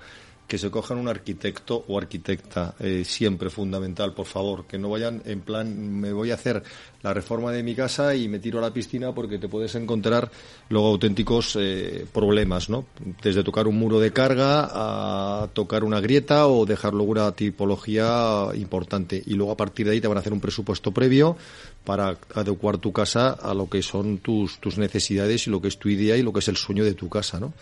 [0.48, 5.20] que se cojan un arquitecto o arquitecta, eh, siempre fundamental, por favor, que no vayan
[5.26, 6.62] en plan, me voy a hacer
[7.02, 10.30] la reforma de mi casa y me tiro a la piscina porque te puedes encontrar
[10.70, 12.86] luego auténticos eh, problemas, ¿no?
[13.22, 18.46] Desde tocar un muro de carga a tocar una grieta o dejar luego una tipología
[18.54, 19.22] importante.
[19.26, 21.36] Y luego a partir de ahí te van a hacer un presupuesto previo
[21.84, 25.78] para adecuar tu casa a lo que son tus, tus necesidades y lo que es
[25.78, 27.52] tu idea y lo que es el sueño de tu casa, ¿no?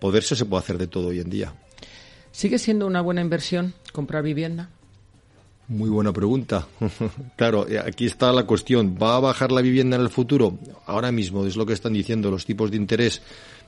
[0.00, 1.54] Poderse se puede hacer de todo hoy en día.
[2.32, 4.70] ¿Sigue siendo una buena inversión comprar vivienda?
[5.68, 6.66] Muy buena pregunta.
[7.36, 8.96] claro, eh, aquí está la cuestión.
[9.00, 10.58] ¿Va a bajar la vivienda en el futuro?
[10.86, 12.30] Ahora mismo es lo que están diciendo.
[12.30, 13.22] Los tipos de interés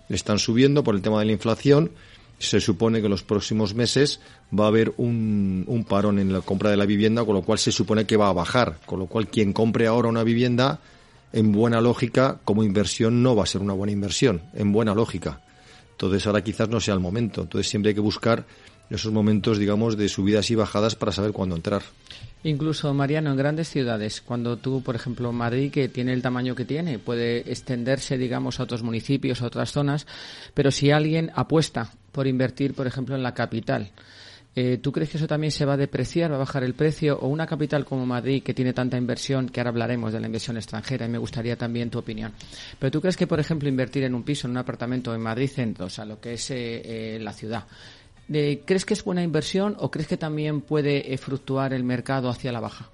[0.08, 1.92] están subiendo por el tema de la inflación.
[2.38, 4.20] Se supone que en los próximos meses
[4.58, 7.58] va a haber un, un parón en la compra de la vivienda, con lo cual
[7.58, 8.80] se supone que va a bajar.
[8.86, 10.80] Con lo cual, quien compre ahora una vivienda,
[11.32, 14.42] en buena lógica, como inversión, no va a ser una buena inversión.
[14.54, 15.40] En buena lógica.
[15.94, 17.42] Entonces ahora quizás no sea el momento.
[17.42, 18.44] Entonces siempre hay que buscar
[18.90, 21.82] esos momentos, digamos, de subidas y bajadas para saber cuándo entrar.
[22.42, 26.66] Incluso, Mariano, en grandes ciudades, cuando tú, por ejemplo, Madrid, que tiene el tamaño que
[26.66, 30.06] tiene, puede extenderse, digamos, a otros municipios, a otras zonas,
[30.52, 33.90] pero si alguien apuesta por invertir, por ejemplo, en la capital,
[34.56, 37.18] eh, ¿Tú crees que eso también se va a depreciar, va a bajar el precio?
[37.18, 40.56] ¿O una capital como Madrid, que tiene tanta inversión, que ahora hablaremos de la inversión
[40.56, 42.32] extranjera y me gustaría también tu opinión?
[42.78, 45.48] Pero tú crees que, por ejemplo, invertir en un piso, en un apartamento en Madrid
[45.48, 47.64] centro, o sea, lo que es eh, eh, la ciudad,
[48.28, 52.60] ¿crees que es buena inversión o crees que también puede fluctuar el mercado hacia la
[52.60, 52.90] baja?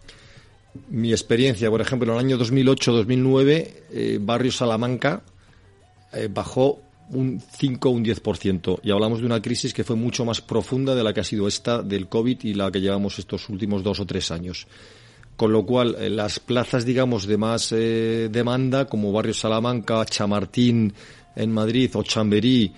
[0.88, 5.22] Mi experiencia, por ejemplo, en el año 2008-2009, Barrio Salamanca
[6.30, 6.80] bajó
[7.12, 8.80] un 5 o un 10%.
[8.82, 11.48] Y hablamos de una crisis que fue mucho más profunda de la que ha sido
[11.48, 14.66] esta del COVID y la que llevamos estos últimos dos o tres años.
[15.36, 20.92] Con lo cual, eh, las plazas, digamos, de más eh, demanda, como Barrio Salamanca, Chamartín
[21.34, 22.72] en Madrid o Chamberí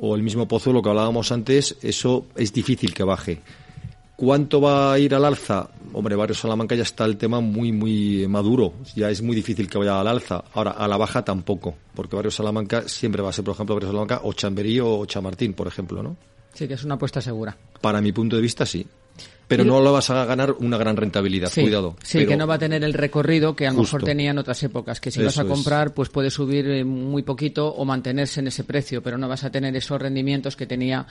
[0.00, 3.40] o el mismo Pozuelo que hablábamos antes, eso es difícil que baje.
[4.18, 5.70] ¿Cuánto va a ir al alza?
[5.92, 8.72] Hombre, Barrio Salamanca ya está el tema muy, muy maduro.
[8.96, 10.42] Ya es muy difícil que vaya al alza.
[10.54, 13.90] Ahora, a la baja tampoco, porque Barrio Salamanca siempre va a ser, por ejemplo, Barrio
[13.90, 16.16] Salamanca o Chamberí o Chamartín, por ejemplo, ¿no?
[16.52, 17.56] Sí, que es una apuesta segura.
[17.80, 18.84] Para mi punto de vista, sí.
[19.48, 21.96] Pero no lo vas a ganar una gran rentabilidad, cuidado.
[22.02, 24.62] Sí, que no va a tener el recorrido que a lo mejor tenía en otras
[24.62, 28.48] épocas, que si vas a comprar, pues puede subir eh, muy poquito o mantenerse en
[28.48, 31.06] ese precio, pero no vas a tener esos rendimientos que tenía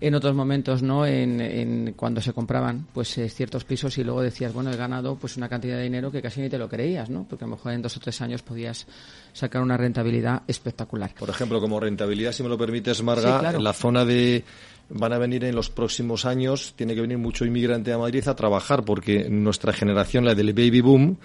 [0.00, 1.04] en otros momentos, ¿no?
[1.04, 5.36] En, cuando se compraban, pues eh, ciertos pisos y luego decías, bueno, he ganado pues
[5.36, 7.26] una cantidad de dinero que casi ni te lo creías, ¿no?
[7.28, 8.86] Porque a lo mejor en dos o tres años podías
[9.32, 11.12] sacar una rentabilidad espectacular.
[11.18, 14.44] Por ejemplo, como rentabilidad, si me lo permites, Marga, en la zona de
[14.90, 18.34] van a venir en los próximos años, tiene que venir mucho inmigrante a Madrid a
[18.34, 21.16] trabajar, porque nuestra generación, la del baby boom,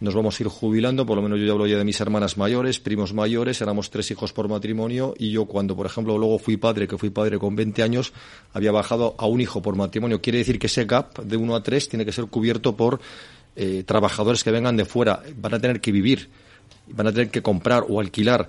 [0.00, 2.36] nos vamos a ir jubilando, por lo menos yo ya hablo ya de mis hermanas
[2.36, 6.56] mayores, primos mayores, éramos tres hijos por matrimonio y yo cuando, por ejemplo, luego fui
[6.56, 8.12] padre, que fui padre con 20 años,
[8.52, 10.20] había bajado a un hijo por matrimonio.
[10.20, 13.00] Quiere decir que ese gap de uno a tres tiene que ser cubierto por
[13.54, 15.22] eh, trabajadores que vengan de fuera.
[15.36, 16.30] Van a tener que vivir,
[16.88, 18.48] van a tener que comprar o alquilar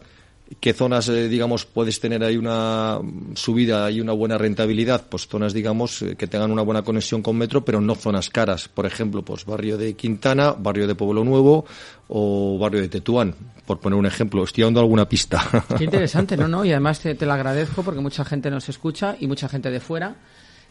[0.60, 3.00] ¿Qué zonas, eh, digamos, puedes tener ahí una
[3.36, 5.06] subida y una buena rentabilidad?
[5.10, 8.68] Pues zonas, digamos, eh, que tengan una buena conexión con metro, pero no zonas caras.
[8.68, 11.66] Por ejemplo, pues barrio de Quintana, barrio de Pueblo Nuevo
[12.08, 13.34] o barrio de Tetuán,
[13.66, 14.44] por poner un ejemplo.
[14.44, 15.44] Estoy dando alguna pista.
[15.78, 16.48] Qué interesante, ¿no?
[16.50, 19.72] no Y además te, te lo agradezco porque mucha gente nos escucha y mucha gente
[19.72, 20.16] de fuera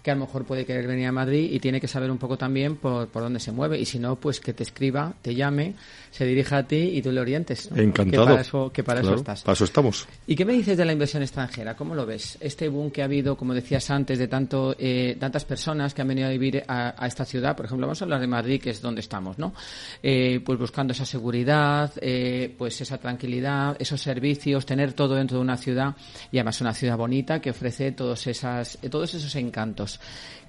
[0.03, 2.37] que a lo mejor puede querer venir a Madrid y tiene que saber un poco
[2.37, 3.79] también por, por dónde se mueve.
[3.79, 5.75] Y si no, pues que te escriba, te llame,
[6.11, 7.71] se dirija a ti y tú le orientes.
[7.75, 8.27] Encantado.
[8.27, 9.43] Que para eso, que para eso estás.
[9.43, 10.09] Para eso estamos.
[10.27, 11.77] ¿Y qué me dices de la inversión extranjera?
[11.77, 12.37] ¿Cómo lo ves?
[12.41, 16.09] Este boom que ha habido, como decías antes, de tanto eh, tantas personas que han
[16.09, 18.81] venido a vivir a, esta ciudad, por ejemplo, vamos a hablar de Madrid, que es
[18.81, 19.55] donde estamos, ¿no?
[20.03, 25.43] Eh, pues buscando esa seguridad, eh, pues esa tranquilidad, esos servicios, tener todo dentro de
[25.43, 25.95] una ciudad
[26.31, 29.92] y además una ciudad bonita que ofrece todos esas todos esos encantos.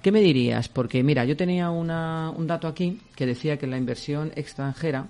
[0.02, 0.68] ¿Qué me dirías?
[0.68, 5.06] Porque mira, yo tenía una, un dato aquí que decía que la inversión extranjera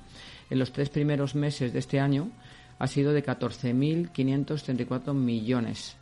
[0.50, 2.30] en los tres primeros meses de este año
[2.78, 5.96] ha sido de 14.534 millones.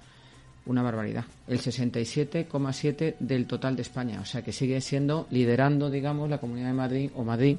[0.66, 1.24] Una barbaridad.
[1.48, 4.20] El 67,7 del total de España.
[4.20, 7.56] O sea que sigue siendo, liderando, digamos, la Comunidad de Madrid o Madrid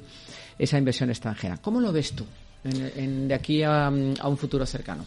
[0.58, 1.58] esa inversión extranjera.
[1.58, 2.24] ¿Cómo lo ves tú
[2.62, 5.04] de aquí a un futuro cercano?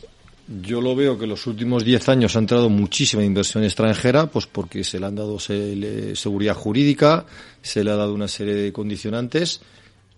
[0.48, 4.86] Yo lo veo que los últimos 10 años ha entrado muchísima inversión extranjera, pues porque
[4.86, 7.26] se le han dado seguridad jurídica,
[7.62, 9.60] se le ha dado una serie de condicionantes,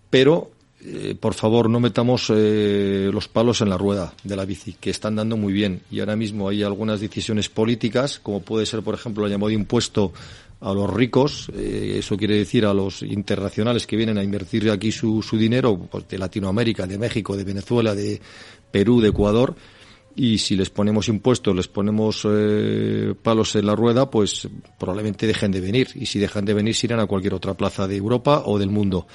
[0.08, 0.52] pero
[0.84, 4.90] eh, por favor no metamos eh, los palos en la rueda de la bici, que
[4.90, 5.82] están dando muy bien.
[5.90, 10.12] Y ahora mismo hay algunas decisiones políticas, como puede ser, por ejemplo, el llamado impuesto
[10.60, 14.92] a los ricos, eh, eso quiere decir a los internacionales que vienen a invertir aquí
[14.92, 18.20] su, su dinero, pues de Latinoamérica, de México, de Venezuela, de
[18.70, 19.56] Perú, de Ecuador
[20.22, 24.46] y si les ponemos impuestos, les ponemos eh, palos en la rueda, pues
[24.78, 25.88] probablemente dejen de venir.
[25.94, 28.68] Y si dejan de venir, se irán a cualquier otra plaza de Europa o del
[28.68, 29.06] mundo.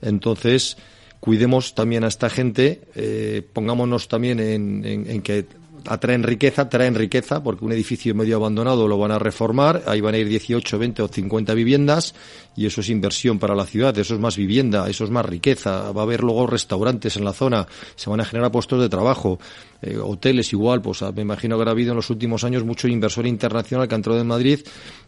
[0.00, 0.78] Entonces,
[1.20, 5.44] cuidemos también a esta gente, eh, pongámonos también en, en que
[5.86, 10.14] atraen riqueza, traen riqueza, porque un edificio medio abandonado lo van a reformar, ahí van
[10.14, 12.14] a ir 18, 20 o 50 viviendas,
[12.56, 15.92] y eso es inversión para la ciudad, eso es más vivienda, eso es más riqueza,
[15.92, 17.66] va a haber luego restaurantes en la zona,
[17.96, 19.38] se van a generar puestos de trabajo,
[19.82, 23.26] eh, hoteles igual, pues me imagino que habrá habido en los últimos años mucho inversor
[23.26, 24.60] internacional que ha entrado en Madrid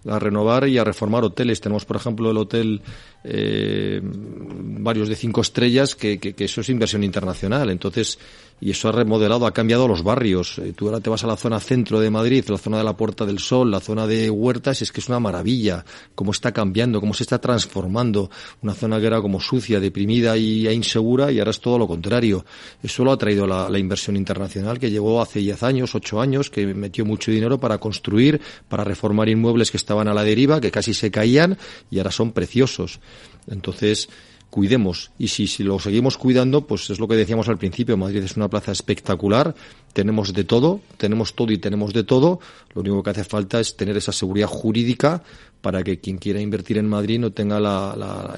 [0.07, 1.61] a renovar y a reformar hoteles.
[1.62, 2.83] Tenemos, por ejemplo, el hotel
[3.25, 7.71] eh, varios de cinco estrellas, que, que, que eso es inversión internacional.
[7.71, 8.19] Entonces,
[8.61, 10.59] y eso ha remodelado, ha cambiado los barrios.
[10.59, 12.97] Eh, tú ahora te vas a la zona centro de Madrid, la zona de la
[12.97, 17.01] Puerta del Sol, la zona de Huertas, es que es una maravilla cómo está cambiando,
[17.01, 18.31] cómo se está transformando.
[18.62, 21.87] Una zona que era como sucia, deprimida y, e insegura y ahora es todo lo
[21.87, 22.45] contrario.
[22.83, 26.51] Eso lo ha traído la, la inversión internacional que llegó hace 10 años, 8 años,
[26.51, 30.71] que metió mucho dinero para construir, para reformar inmuebles que estaban a la deriva, que
[30.71, 31.59] casi se caían
[31.90, 33.01] y ahora son preciosos.
[33.49, 34.09] Entonces,
[34.50, 35.11] cuidemos.
[35.18, 37.96] Y si, si lo seguimos cuidando, pues es lo que decíamos al principio.
[37.96, 39.54] Madrid es una plaza espectacular.
[39.92, 42.40] Tenemos de todo, tenemos todo y tenemos de todo.
[42.74, 45.22] Lo único que hace falta es tener esa seguridad jurídica
[45.61, 47.59] para que quien quiera invertir en Madrid no tenga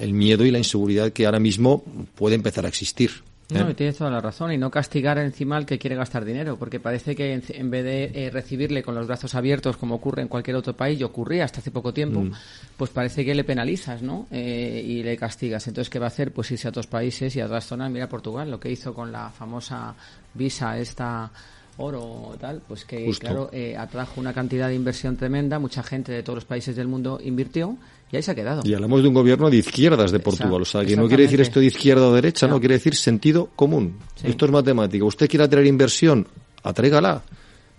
[0.01, 3.28] el miedo y la inseguridad que ahora mismo puede empezar a existir.
[3.51, 4.53] No, tienes toda la razón.
[4.53, 8.11] Y no castigar encima al que quiere gastar dinero, porque parece que en, vez de
[8.15, 11.61] eh, recibirle con los brazos abiertos, como ocurre en cualquier otro país, y ocurría hasta
[11.61, 12.33] hace poco tiempo, mm.
[12.77, 14.27] pues parece que le penalizas, ¿no?
[14.31, 15.67] Eh, y le castigas.
[15.67, 16.33] Entonces, ¿qué va a hacer?
[16.33, 17.91] Pues irse a otros países y a otras zonas.
[17.91, 19.95] Mira Portugal, lo que hizo con la famosa
[20.35, 21.31] visa esta
[21.79, 26.23] oro tal, pues que claro eh, atrajo una cantidad de inversión tremenda, mucha gente de
[26.23, 27.77] todos los países del mundo invirtió
[28.11, 28.63] y ahí se ha quedado.
[28.65, 30.63] Y hablamos de un gobierno de izquierdas de Portugal.
[30.63, 33.51] O sea, que no quiere decir esto de izquierda o derecha, no, quiere decir sentido
[33.55, 33.99] común.
[34.23, 35.05] Esto es matemática.
[35.05, 36.27] Usted quiere atraer inversión,
[36.63, 37.23] atrégala.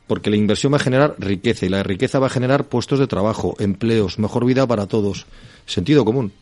[0.06, 3.06] Porque la inversión va a generar riqueza y la riqueza va a generar puestos de
[3.06, 5.28] trabajo, empleos, mejor vida para todos.
[5.68, 6.34] Sentido común.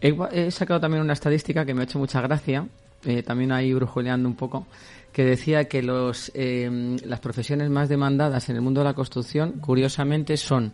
[0.00, 2.68] He, sacado también una estadística que me ha hecho mucha gracia,
[3.04, 4.68] eh, también ahí brujuleando un poco,
[5.12, 9.54] que decía que los, eh, las profesiones más demandadas en el mundo de la construcción,
[9.60, 10.72] curiosamente, son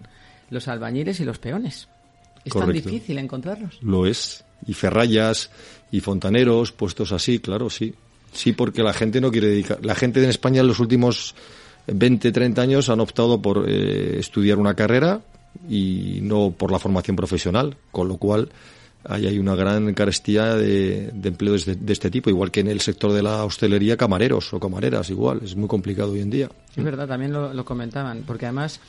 [0.50, 1.88] los albañiles y los peones.
[2.48, 3.78] Es tan difícil encontrarlos.
[3.82, 4.44] Lo es.
[4.66, 5.50] Y ferrayas
[5.90, 7.94] y fontaneros, puestos así, claro, sí.
[8.32, 9.78] Sí, porque la gente no quiere dedicar.
[9.84, 11.34] La gente en España en los últimos
[11.87, 15.20] 20, 30 años han optado por eh, estudiar una carrera
[15.68, 18.50] y no por la formación profesional, con lo cual
[19.04, 22.80] ahí hay una gran carestía de, de empleos de, este tipo, igual que en el
[22.80, 25.40] sector de la hostelería, camareros o camareras, igual.
[25.42, 26.48] Es muy complicado hoy en día.
[26.76, 28.80] Es verdad, también lo, lo comentaban, porque además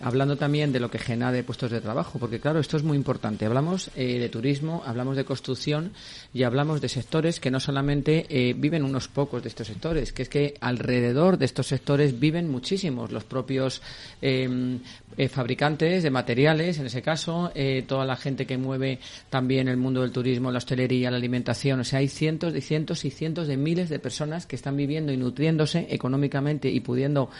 [0.00, 2.96] hablando también de lo que genera de puestos de trabajo, porque claro, esto es muy
[2.96, 3.46] importante.
[3.46, 5.92] Hablamos eh, de turismo, hablamos de construcción
[6.32, 10.22] y hablamos de sectores que no solamente eh, viven unos pocos de estos sectores, que
[10.22, 13.82] es que alrededor de estos sectores viven muchísimos, los propios
[14.22, 14.78] em,
[15.16, 17.50] eh, fabricantes de materiales, en ese caso,
[17.86, 18.98] toda la gente que mueve
[19.30, 21.80] también el mundo del turismo, la hostelería, la alimentación.
[21.80, 25.12] O sea, hay cientos y cientos y cientos de miles de personas que están viviendo
[25.12, 27.30] y nutriéndose económicamente y pudiendo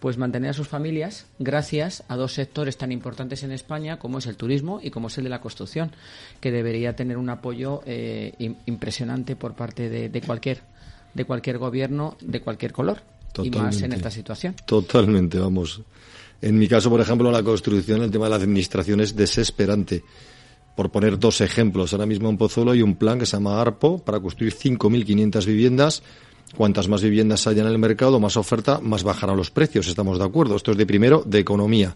[0.00, 4.26] pues mantener a sus familias gracias a dos sectores tan importantes en España como es
[4.26, 5.92] el turismo y como es el de la construcción,
[6.40, 10.62] que debería tener un apoyo eh, impresionante por parte de, cualquier
[11.14, 13.02] de cualquier gobierno de cualquier color
[13.42, 14.54] y más en esta situación.
[14.66, 15.82] Totalmente, vamos.
[16.40, 20.04] En mi caso, por ejemplo, la construcción, el tema de la administración es desesperante.
[20.76, 23.98] Por poner dos ejemplos, ahora mismo en Pozuelo hay un plan que se llama ARPO
[23.98, 26.02] para construir 5.500 viviendas
[26.56, 29.86] Cuantas más viviendas haya en el mercado, más oferta, más bajarán los precios.
[29.86, 30.56] Estamos de acuerdo.
[30.56, 31.94] Esto es de primero, de economía.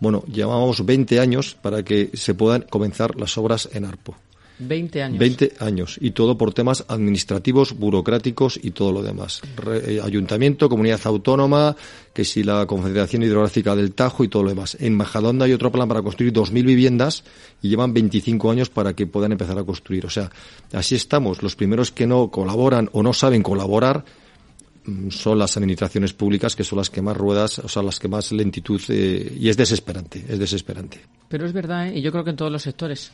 [0.00, 4.16] Bueno, llevamos 20 años para que se puedan comenzar las obras en ARPO.
[4.60, 5.18] 20 años.
[5.18, 5.96] 20 años.
[6.00, 9.40] Y todo por temas administrativos, burocráticos y todo lo demás.
[9.66, 11.74] Eh, ayuntamiento, comunidad autónoma,
[12.12, 14.76] que si la Confederación Hidrográfica del Tajo y todo lo demás.
[14.80, 17.24] En Majadonda hay otro plan para construir 2.000 viviendas
[17.62, 20.06] y llevan 25 años para que puedan empezar a construir.
[20.06, 20.30] O sea,
[20.72, 21.42] así estamos.
[21.42, 24.04] Los primeros que no colaboran o no saben colaborar
[24.84, 28.08] mm, son las administraciones públicas que son las que más ruedas, o sea, las que
[28.08, 31.00] más lentitud eh, y es desesperante, es desesperante.
[31.28, 31.98] Pero es verdad, ¿eh?
[31.98, 33.12] y yo creo que en todos los sectores.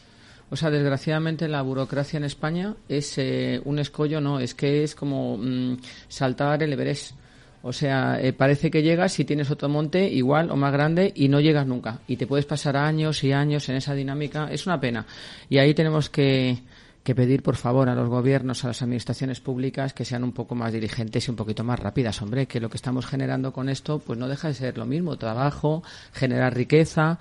[0.48, 4.94] O sea, desgraciadamente la burocracia en España es eh, un escollo, no, es que es
[4.94, 5.78] como mm,
[6.09, 7.14] saltar el Everest.
[7.62, 11.29] O sea, eh, parece que llegas y tienes otro monte igual o más grande y
[11.29, 11.98] no llegas nunca.
[12.06, 14.48] Y te puedes pasar años y años en esa dinámica.
[14.52, 15.04] Es una pena.
[15.48, 16.58] Y ahí tenemos que,
[17.02, 20.54] que pedir, por favor, a los gobiernos, a las administraciones públicas que sean un poco
[20.54, 22.23] más dirigentes y un poquito más rápidas.
[22.23, 25.16] Hombre, que lo que estamos generando con esto, pues no deja de ser lo mismo.
[25.16, 27.18] Trabajo, generar riqueza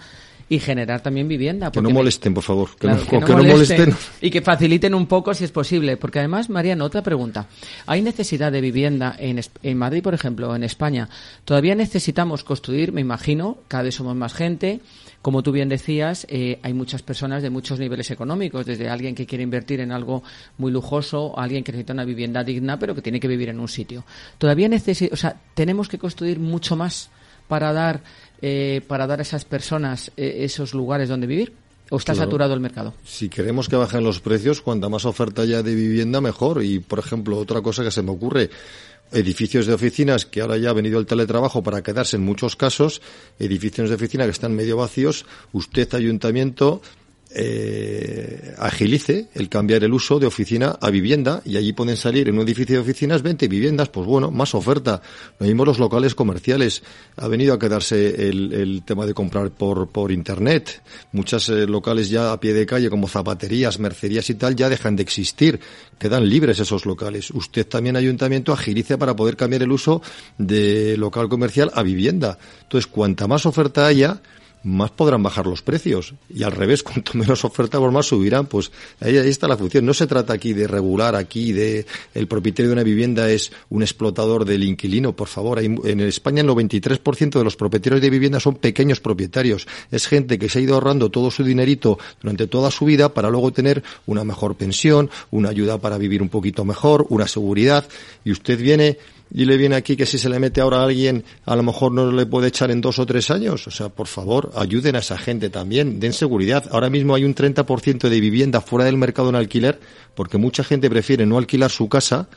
[0.48, 1.72] y generar también vivienda.
[1.72, 2.70] Que no molesten, por favor.
[2.78, 5.98] Que, no, molesten, Y que faciliten un poco si es posible.
[5.98, 7.48] Porque además, Mariano, otra pregunta.
[7.88, 11.10] ¿Hay necesidad de vivienda en, en Madrid, por ejemplo, en España?
[11.46, 14.82] ¿Todavía necesitamos construir, me imagino, cada vez somos más gente?
[15.26, 19.26] Como tú bien decías, eh, hay muchas personas de muchos niveles económicos, desde alguien que
[19.26, 20.22] quiere invertir en algo
[20.60, 23.68] muy lujoso, alguien que necesita una vivienda digna, pero que tiene que vivir en un
[23.68, 24.06] sitio.
[24.38, 27.10] Todavía necesitamos, o sea, tenemos que construir mucho más
[27.48, 28.02] para dar
[28.42, 31.54] eh, para dar a esas personas eh, esos lugares donde vivir?
[31.92, 32.94] ¿O está saturado el mercado?
[33.04, 36.64] Si queremos que bajen los precios, cuanta más oferta haya de vivienda, mejor.
[36.64, 38.50] Y, por ejemplo, otra cosa que se me ocurre,
[39.12, 43.02] edificios de oficinas que ahora ya ha venido el teletrabajo para quedarse en muchos casos,
[43.38, 46.82] edificios de oficina que están medio vacíos, usted, ayuntamiento,
[47.38, 52.36] eh, agilice el cambiar el uso de oficina a vivienda y allí pueden salir en
[52.36, 55.02] un edificio de oficinas 20 viviendas, pues bueno, más oferta.
[55.40, 56.82] Lo mismo los locales comerciales.
[57.18, 60.82] Ha venido a quedarse el, tema de comprar por, por internet.
[61.12, 64.96] Muchos eh, locales ya a pie de calle como zapaterías, mercerías y tal ya dejan
[64.96, 65.60] de existir.
[66.00, 67.32] Quedan libres esos locales.
[67.32, 70.02] Usted también, ayuntamiento, agilice para poder cambiar el uso
[70.38, 72.38] de local comercial a vivienda.
[72.64, 74.22] Entonces, cuanta más oferta haya,
[74.66, 76.16] más podrán bajar los precios.
[76.30, 78.48] Y al revés, cuanto menos oferta, por más subirán.
[78.48, 79.86] Pues ahí, está la función.
[79.86, 83.84] No se trata aquí de regular, aquí de el propietario de una vivienda es un
[83.84, 85.16] explotador del inquilino.
[85.16, 89.68] Por favor, en España el 93% de los propietarios de vivienda son pequeños propietarios.
[89.92, 93.30] Es gente que se ha ido ahorrando todo su dinerito durante toda su vida para
[93.30, 97.88] luego tener una mejor pensión, una ayuda para vivir un poquito mejor, una seguridad.
[98.24, 98.98] Y usted viene
[99.32, 101.92] y le viene aquí que si se le mete ahora a alguien, a lo mejor
[101.92, 103.68] no le puede echar en dos o tres años.
[103.68, 106.66] O sea, por favor, ayuden a esa gente también, den seguridad.
[106.72, 109.80] Ahora mismo hay un 30% de vivienda fuera del mercado en alquiler,
[110.14, 112.30] porque mucha gente prefiere no alquilar su casa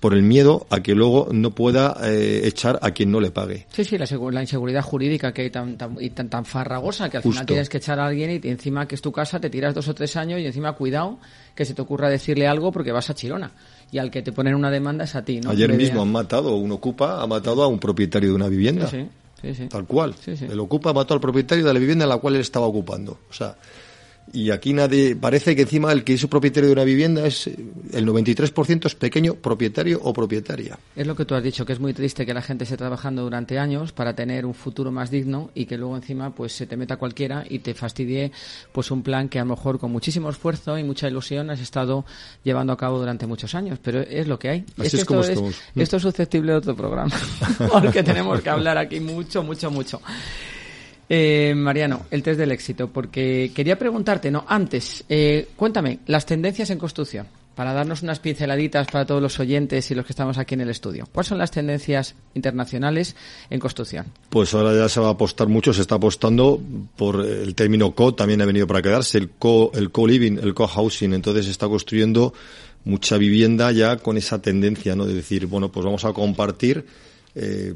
[0.00, 3.66] por el miedo a que luego no pueda eh, echar a quien no le pague.
[3.70, 7.22] Sí, sí, la, inseguridad jurídica que hay tan, tan, y tan, tan farragosa que al
[7.22, 9.88] final tienes que echar a alguien y encima que es tu casa te tiras dos
[9.88, 11.18] o tres años y encima cuidado
[11.54, 13.52] que se te ocurra decirle algo porque vas a Chirona
[13.92, 15.40] y al que te ponen una demanda es a ti.
[15.40, 15.50] ¿no?
[15.50, 18.88] Ayer mismo han matado, un ocupa ha matado a un propietario de una vivienda.
[18.88, 19.06] Sí,
[19.54, 20.14] sí, Tal cual.
[20.26, 23.18] El ocupa mató al propietario de la vivienda en la cual él estaba ocupando.
[23.28, 23.56] O sea,
[24.32, 28.06] y aquí nadie, parece que encima el que es propietario de una vivienda es el
[28.06, 30.78] 93% es pequeño propietario o propietaria.
[30.94, 33.22] Es lo que tú has dicho, que es muy triste que la gente esté trabajando
[33.22, 36.76] durante años para tener un futuro más digno y que luego encima pues se te
[36.76, 38.30] meta cualquiera y te fastidie
[38.72, 42.04] pues un plan que a lo mejor con muchísimo esfuerzo y mucha ilusión has estado
[42.44, 44.64] llevando a cabo durante muchos años, pero es lo que hay.
[44.78, 47.14] Así es, como esto, esto es susceptible de otro programa,
[47.72, 50.00] porque tenemos que hablar aquí mucho, mucho, mucho.
[51.12, 56.70] Eh, Mariano, el test del éxito, porque quería preguntarte, no, antes, eh, cuéntame, las tendencias
[56.70, 60.54] en construcción, para darnos unas pinceladitas para todos los oyentes y los que estamos aquí
[60.54, 61.08] en el estudio.
[61.10, 63.16] ¿Cuáles son las tendencias internacionales
[63.50, 64.06] en construcción?
[64.28, 66.62] Pues ahora ya se va a apostar mucho, se está apostando
[66.94, 71.12] por el término co, también ha venido para quedarse, el co, el co-living, el co-housing,
[71.12, 72.34] entonces se está construyendo
[72.84, 75.06] mucha vivienda ya con esa tendencia, ¿no?
[75.06, 76.86] De decir, bueno, pues vamos a compartir,
[77.34, 77.74] eh,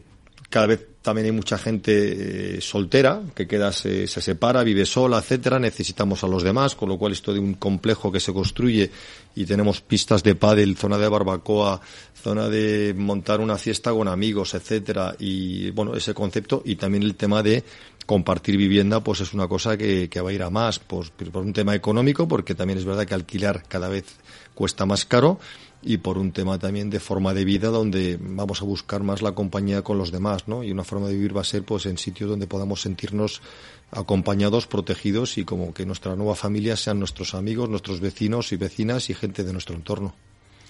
[0.48, 5.58] cada vez también hay mucha gente eh, soltera que queda se, separa, vive sola, etcétera.
[5.58, 8.90] Necesitamos a los demás, con lo cual esto de un complejo que se construye
[9.34, 11.80] y tenemos pistas de pádel, zona de barbacoa,
[12.14, 15.14] zona de montar una fiesta con amigos, etcétera.
[15.18, 17.64] Y bueno, ese concepto y también el tema de
[18.06, 21.42] compartir vivienda, pues es una cosa que, que va a ir a más, pues por
[21.42, 24.06] un tema económico, porque también es verdad que alquilar cada vez
[24.54, 25.38] cuesta más caro
[25.84, 29.32] y por un tema también de forma de vida donde vamos a buscar más la
[29.32, 30.64] compañía con los demás, ¿no?
[30.64, 33.42] Y una forma de vivir va a ser pues en sitios donde podamos sentirnos
[33.90, 39.10] acompañados, protegidos y como que nuestra nueva familia sean nuestros amigos, nuestros vecinos y vecinas
[39.10, 40.14] y gente de nuestro entorno.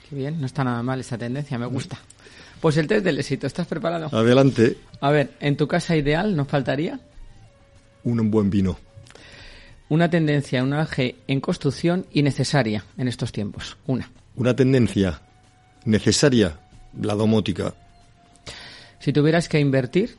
[0.09, 1.99] Qué bien, no está nada mal esa tendencia, me gusta.
[2.61, 4.09] Pues el test del éxito, ¿estás preparado?
[4.17, 4.77] Adelante.
[5.01, 6.99] A ver, ¿en tu casa ideal nos faltaría?
[8.03, 8.79] Un buen vino.
[9.89, 13.77] Una tendencia, un auge en construcción y necesaria en estos tiempos.
[13.87, 15.21] Una una tendencia
[15.85, 16.59] necesaria,
[17.01, 17.75] la domótica.
[18.99, 20.17] Si tuvieras que invertir,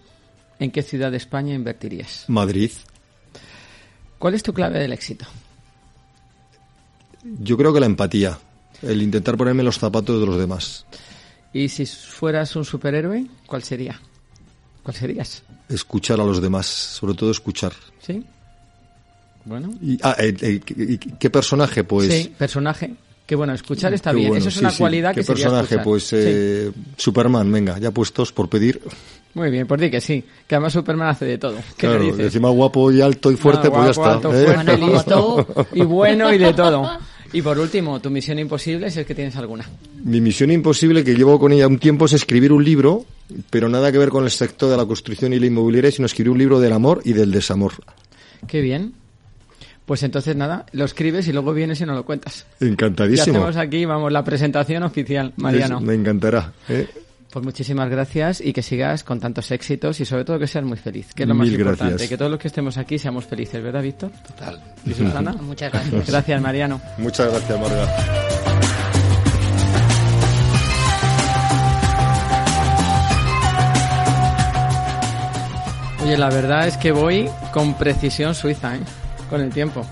[0.59, 2.25] ¿en qué ciudad de España invertirías?
[2.27, 2.71] Madrid.
[4.19, 5.25] ¿Cuál es tu clave del éxito?
[7.23, 8.37] Yo creo que la empatía,
[8.81, 10.85] el intentar ponerme los zapatos de los demás.
[11.51, 13.99] ¿Y si fueras un superhéroe, cuál sería?
[14.83, 15.43] ¿Cuál serías?
[15.67, 17.73] Escuchar a los demás, sobre todo escuchar.
[17.99, 18.23] ¿Sí?
[19.45, 19.73] Bueno.
[19.81, 21.83] ¿Y, ah, eh, eh, ¿Qué personaje?
[21.83, 22.13] Pues.
[22.13, 22.95] Sí, personaje.
[23.25, 24.35] Que bueno, escuchar está bien.
[24.35, 25.79] Eso es una cualidad que ¿Qué personaje?
[25.79, 28.81] Pues eh, Superman, venga, ya puestos por pedir.
[29.33, 30.23] Muy bien, por ti que sí.
[30.47, 31.57] Que además Superman hace de todo.
[31.75, 34.13] claro, encima guapo y alto y fuerte, pues ya está.
[34.13, 34.45] Alto, ¿eh?
[34.45, 36.87] fuerte, listo y bueno y de todo.
[37.33, 39.67] Y por último, tu misión imposible, si es que tienes alguna.
[40.03, 43.05] Mi misión imposible, que llevo con ella un tiempo, es escribir un libro,
[43.49, 46.31] pero nada que ver con el sector de la construcción y la inmobiliaria, sino escribir
[46.31, 47.73] un libro del amor y del desamor.
[48.47, 48.93] Qué bien.
[49.85, 52.45] Pues entonces nada, lo escribes y luego vienes y nos lo cuentas.
[52.59, 53.37] Encantadísimo.
[53.37, 55.77] Y hacemos aquí, vamos, la presentación oficial, Mariano.
[55.77, 56.51] Es- me encantará.
[56.69, 56.87] ¿eh?
[57.31, 60.77] Pues muchísimas gracias y que sigas con tantos éxitos y sobre todo que seas muy
[60.77, 61.83] feliz, que es lo más importante.
[61.89, 62.09] gracias.
[62.09, 64.09] Que todos los que estemos aquí seamos felices, ¿verdad, Víctor?
[64.25, 64.59] Total.
[64.85, 65.33] ¿Y Susana?
[65.41, 66.07] Muchas gracias.
[66.07, 66.81] Gracias, Mariano.
[66.97, 67.87] Muchas gracias, Marga.
[76.03, 78.79] Oye, la verdad es que voy con precisión suiza, ¿eh?
[79.35, 79.85] Con el tiempo.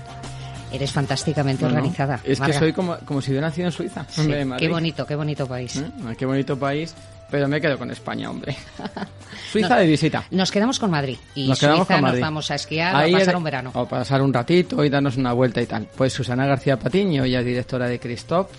[0.72, 1.76] Eres fantásticamente No, no.
[1.76, 2.14] organizada.
[2.24, 2.58] Es que Marga.
[2.58, 4.06] soy como, como si hubiera nacido en Suiza.
[4.08, 4.66] Sí, en Madrid.
[4.66, 5.76] qué bonito, qué bonito país.
[5.76, 5.84] ¿Eh?
[6.18, 6.94] Qué bonito país,
[7.30, 8.56] pero me quedo con España, hombre.
[9.52, 10.24] Suiza de visita.
[10.30, 12.20] Nos quedamos con Madrid y Nos Suiza con nos Madrid.
[12.22, 13.70] vamos a esquiar Ahí o a pasar un verano.
[13.74, 15.86] O pasar un ratito y darnos una vuelta y tal.
[15.94, 18.50] Pues Susana García Patiño, ella es directora de Christoph,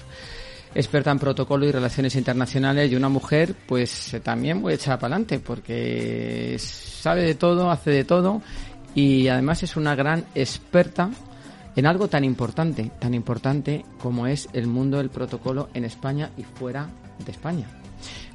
[0.73, 5.39] experta en protocolo y relaciones internacionales y una mujer, pues también muy echada para adelante
[5.39, 8.41] porque sabe de todo, hace de todo
[8.95, 11.11] y además es una gran experta
[11.75, 16.43] en algo tan importante, tan importante como es el mundo del protocolo en España y
[16.43, 16.87] fuera
[17.23, 17.67] de España.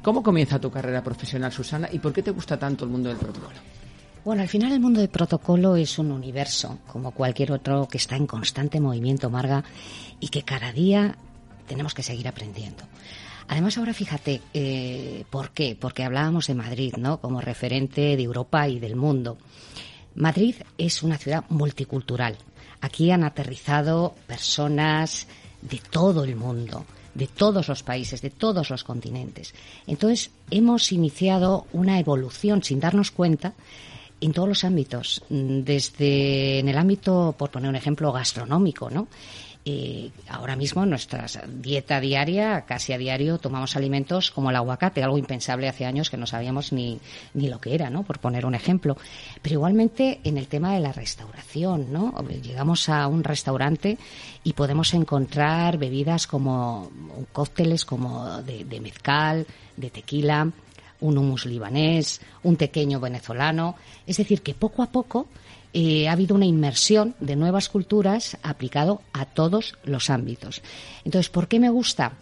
[0.03, 3.17] ¿Cómo comienza tu carrera profesional, Susana, y por qué te gusta tanto el mundo del
[3.17, 3.57] protocolo?
[4.23, 8.15] Bueno, al final el mundo del protocolo es un universo, como cualquier otro que está
[8.15, 9.63] en constante movimiento, Marga,
[10.19, 11.15] y que cada día
[11.67, 12.83] tenemos que seguir aprendiendo.
[13.47, 15.75] Además, ahora fíjate, eh, ¿por qué?
[15.79, 17.19] Porque hablábamos de Madrid, ¿no?
[17.19, 19.37] Como referente de Europa y del mundo.
[20.15, 22.37] Madrid es una ciudad multicultural.
[22.81, 25.27] Aquí han aterrizado personas
[25.61, 29.53] de todo el mundo, de todos los países, de todos los continentes.
[29.87, 33.53] Entonces, hemos iniciado una evolución sin darnos cuenta
[34.19, 39.07] en todos los ámbitos, mm, desde en el ámbito, por poner un ejemplo, gastronómico, ¿no?
[39.63, 45.03] Eh, ahora mismo en nuestra dieta diaria, casi a diario, tomamos alimentos como el aguacate,
[45.03, 46.99] algo impensable hace años que no sabíamos ni,
[47.35, 48.01] ni lo que era, ¿no?
[48.01, 48.97] Por poner un ejemplo.
[49.41, 52.15] Pero igualmente en el tema de la restauración, ¿no?
[52.41, 53.99] Llegamos a un restaurante
[54.43, 56.89] y podemos encontrar bebidas como
[57.31, 59.45] cócteles como de, de mezcal,
[59.77, 60.49] de tequila,
[61.01, 63.75] un humus libanés, un tequeño venezolano.
[64.07, 65.27] Es decir, que poco a poco
[65.73, 70.61] eh, ha habido una inmersión de nuevas culturas aplicado a todos los ámbitos.
[71.05, 72.13] Entonces, ¿por qué me gusta?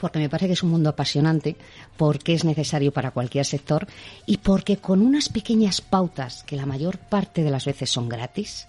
[0.00, 1.56] Porque me parece que es un mundo apasionante,
[1.96, 3.86] porque es necesario para cualquier sector
[4.26, 8.66] y porque con unas pequeñas pautas, que la mayor parte de las veces son gratis,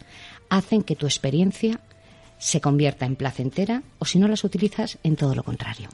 [0.50, 1.80] hacen que tu experiencia
[2.38, 5.90] se convierta en placentera o si no las utilizas en todo lo contrario.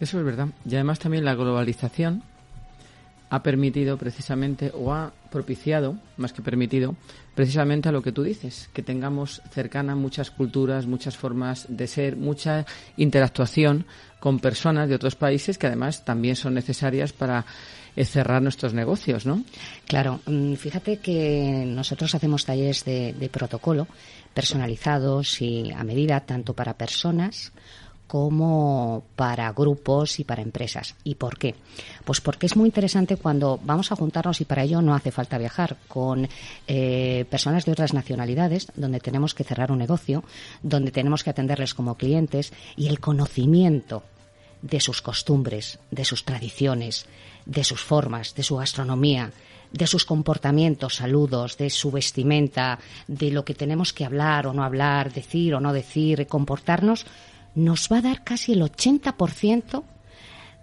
[0.00, 0.48] Eso es verdad.
[0.68, 2.22] Y además también la globalización
[3.34, 6.94] ha permitido precisamente o ha propiciado, más que permitido,
[7.34, 12.16] precisamente a lo que tú dices, que tengamos cercanas muchas culturas, muchas formas de ser,
[12.16, 12.64] mucha
[12.96, 13.86] interactuación
[14.20, 17.44] con personas de otros países que además también son necesarias para
[17.96, 19.42] eh, cerrar nuestros negocios, ¿no?
[19.88, 23.88] Claro, mm, fíjate que nosotros hacemos talleres de protocolo
[24.32, 27.52] personalizados y a medida tanto para personas
[28.06, 30.94] como para grupos y para empresas.
[31.04, 31.54] ¿Y por qué?
[32.04, 35.38] Pues porque es muy interesante cuando vamos a juntarnos y para ello no hace falta
[35.38, 36.28] viajar con
[36.66, 40.22] eh, personas de otras nacionalidades donde tenemos que cerrar un negocio,
[40.62, 44.02] donde tenemos que atenderles como clientes y el conocimiento
[44.62, 47.06] de sus costumbres, de sus tradiciones,
[47.44, 49.32] de sus formas, de su gastronomía,
[49.72, 52.78] de sus comportamientos, saludos, de su vestimenta,
[53.08, 57.06] de lo que tenemos que hablar o no hablar, decir o no decir, comportarnos,
[57.54, 59.82] nos va a dar casi el 80%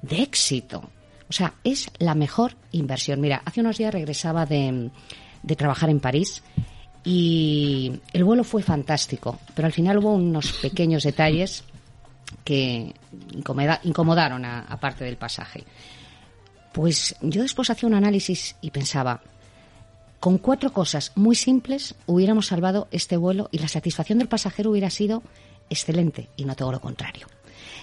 [0.01, 0.89] de éxito.
[1.29, 3.21] O sea, es la mejor inversión.
[3.21, 4.89] Mira, hace unos días regresaba de,
[5.43, 6.43] de trabajar en París
[7.03, 11.63] y el vuelo fue fantástico, pero al final hubo unos pequeños detalles
[12.43, 12.93] que
[13.33, 15.63] incomoda- incomodaron a, a parte del pasaje.
[16.73, 19.21] Pues yo después hacía un análisis y pensaba,
[20.19, 24.89] con cuatro cosas muy simples hubiéramos salvado este vuelo y la satisfacción del pasajero hubiera
[24.89, 25.23] sido
[25.72, 27.26] excelente y no todo lo contrario.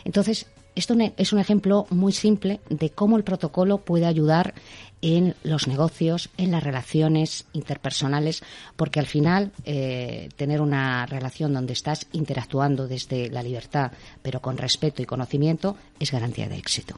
[0.05, 0.47] Entonces,
[0.79, 4.55] esto es un ejemplo muy simple de cómo el protocolo puede ayudar
[5.03, 8.45] en los negocios, en las relaciones interpersonales,
[8.77, 13.91] porque al final eh, tener una relación donde estás interactuando desde la libertad,
[14.23, 16.97] pero con respeto y conocimiento, es garantía de éxito.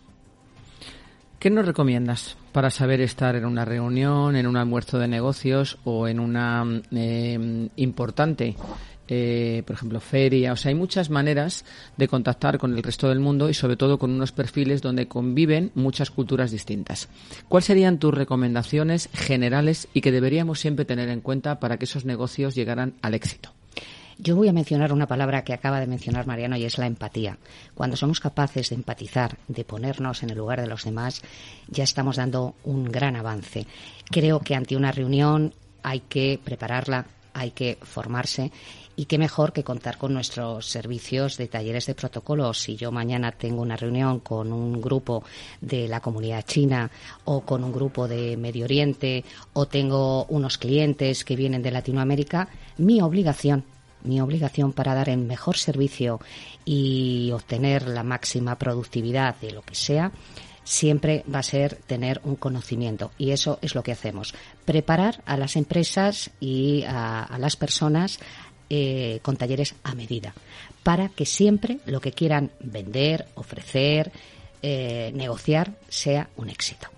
[1.39, 6.07] ¿Qué nos recomiendas para saber estar en una reunión, en un almuerzo de negocios o
[6.07, 8.57] en una eh, importante,
[9.13, 10.53] eh, por ejemplo, feria?
[10.53, 11.65] O sea, hay muchas maneras
[11.97, 15.73] de contactar con el resto del mundo y sobre todo con unos perfiles donde conviven
[15.75, 17.09] muchas culturas distintas.
[17.49, 22.05] ¿Cuáles serían tus recomendaciones generales y que deberíamos siempre tener en cuenta para que esos
[22.05, 23.53] negocios llegaran al éxito?
[24.23, 27.39] Yo voy a mencionar una palabra que acaba de mencionar Mariano y es la empatía.
[27.75, 31.23] Cuando somos capaces de empatizar, de ponernos en el lugar de los demás,
[31.69, 33.67] ya estamos dando un gran avance.
[34.11, 38.51] Creo que ante una reunión hay que prepararla, hay que formarse
[38.97, 42.53] y qué mejor que contar con nuestros servicios de talleres de protocolo.
[42.53, 45.25] Si yo mañana tengo una reunión con un grupo
[45.61, 46.91] de la comunidad china
[47.25, 49.25] o con un grupo de Medio Oriente
[49.55, 53.65] o tengo unos clientes que vienen de Latinoamérica, mi obligación
[54.03, 56.21] mi obligación para dar el mejor servicio
[56.65, 60.11] y obtener la máxima productividad de lo que sea
[60.65, 64.35] siempre va a ser tener un conocimiento y eso es lo que hacemos
[64.65, 68.21] preparar a las empresas y a, las personas
[68.69, 70.35] eh, con talleres a medida,
[70.83, 74.13] para que siempre lo que quieran vender, ofrecer,
[74.63, 76.89] eh, negociar sea un éxito.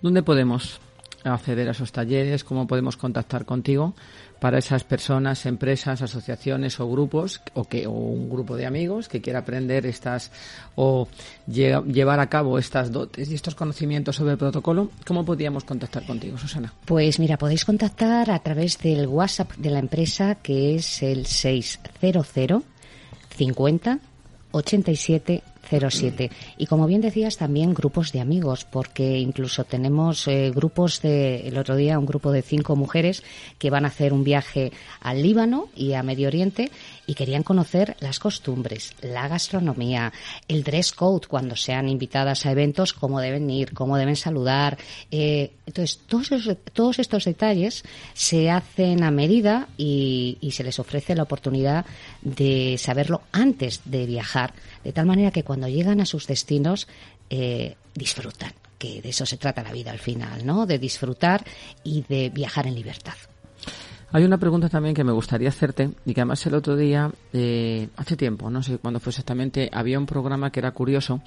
[0.00, 0.80] ¿Dónde podemos
[1.24, 2.44] acceder a esos talleres?
[2.44, 3.94] ¿Cómo podemos contactar contigo?
[4.42, 9.20] Para esas personas, empresas, asociaciones o grupos o que o un grupo de amigos que
[9.20, 10.32] quiera aprender estas
[10.74, 11.06] o
[11.46, 16.36] llevar a cabo estas dotes y estos conocimientos sobre el protocolo, ¿cómo podríamos contactar contigo,
[16.38, 16.74] Susana?
[16.86, 22.26] Pues mira, podéis contactar a través del WhatsApp de la empresa que es el 600
[23.36, 23.98] 50
[24.50, 25.42] 87
[25.80, 26.30] 07.
[26.58, 31.58] Y como bien decías, también grupos de amigos, porque incluso tenemos eh, grupos de, el
[31.58, 33.22] otro día, un grupo de cinco mujeres
[33.58, 36.70] que van a hacer un viaje al Líbano y a Medio Oriente
[37.06, 40.12] y querían conocer las costumbres, la gastronomía,
[40.48, 44.78] el dress code cuando sean invitadas a eventos, cómo deben ir, cómo deben saludar.
[45.10, 46.28] Eh, entonces, todos,
[46.72, 47.84] todos estos detalles
[48.14, 51.86] se hacen a medida y, y se les ofrece la oportunidad
[52.22, 56.86] de saberlo antes de viajar, de tal manera que cuando llegan a sus destinos
[57.30, 60.66] eh, disfrutan, que de eso se trata la vida al final, ¿no?
[60.66, 61.44] De disfrutar
[61.82, 63.14] y de viajar en libertad.
[64.14, 67.88] Hay una pregunta también que me gustaría hacerte y que además el otro día, eh,
[67.96, 71.22] hace tiempo, no sé cuándo fue exactamente, había un programa que era curioso